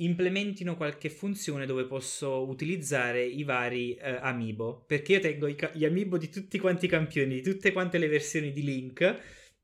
[0.00, 5.84] implementino qualche funzione dove posso utilizzare i vari eh, amiibo perché io tengo i, gli
[5.84, 9.20] amiibo di tutti quanti i campioni di tutte quante le versioni di Link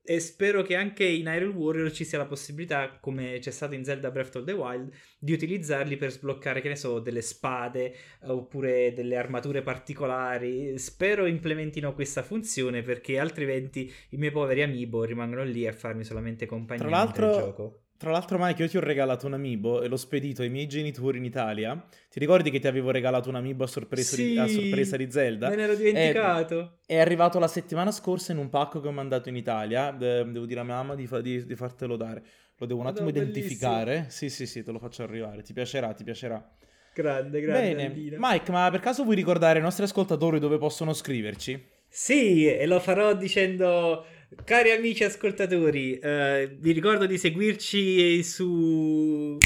[0.07, 3.85] e spero che anche in Iron Warrior ci sia la possibilità, come c'è stato in
[3.85, 8.93] Zelda Breath of the Wild, di utilizzarli per sbloccare, che ne so, delle spade oppure
[8.93, 10.77] delle armature particolari.
[10.77, 16.45] Spero implementino questa funzione perché altrimenti i miei poveri amiibo rimangono lì a farmi solamente
[16.45, 17.84] compagnia Tra l'altro...
[17.97, 21.19] Tra l'altro, Mike, io ti ho regalato un amiibo e l'ho spedito ai miei genitori
[21.19, 21.81] in Italia.
[22.11, 25.11] Ti ricordi che ti avevo regalato un amiibo a sorpresa, sì, di, a sorpresa di
[25.11, 25.49] Zelda?
[25.49, 26.79] Me ne ero dimenticato.
[26.85, 29.93] È, è, arrivato la settimana scorsa in un pacco che ho mandato in Italia.
[29.93, 32.23] De- devo dire a mia mamma di, fa- di, di, fartelo dare.
[32.57, 33.93] Lo devo un attimo no, identificare.
[33.93, 34.11] Bellissimo.
[34.11, 35.43] Sì, sì, sì, te lo faccio arrivare.
[35.43, 36.57] Ti piacerà, ti piacerà.
[36.95, 37.69] Grande, grande.
[37.69, 38.17] Bene, Andina.
[38.19, 41.73] Mike, ma per caso vuoi ricordare ai nostri ascoltatori dove possono scriverci?
[41.89, 44.05] Sì, e lo farò dicendo
[44.45, 49.37] Cari amici ascoltatori, eh, vi ricordo di seguirci su...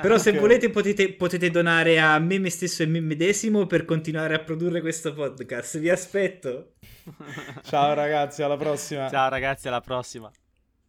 [0.00, 4.34] Però se volete potete, potete donare a me, me stesso e me medesimo per continuare
[4.34, 5.78] a produrre questo podcast.
[5.78, 6.73] Vi aspetto.
[7.62, 9.08] Ciao ragazzi, alla prossima.
[9.08, 10.30] Ciao ragazzi, alla prossima.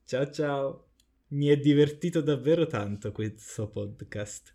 [0.06, 0.88] Ciao ciao.
[1.30, 4.54] Mi è divertito davvero tanto questo podcast.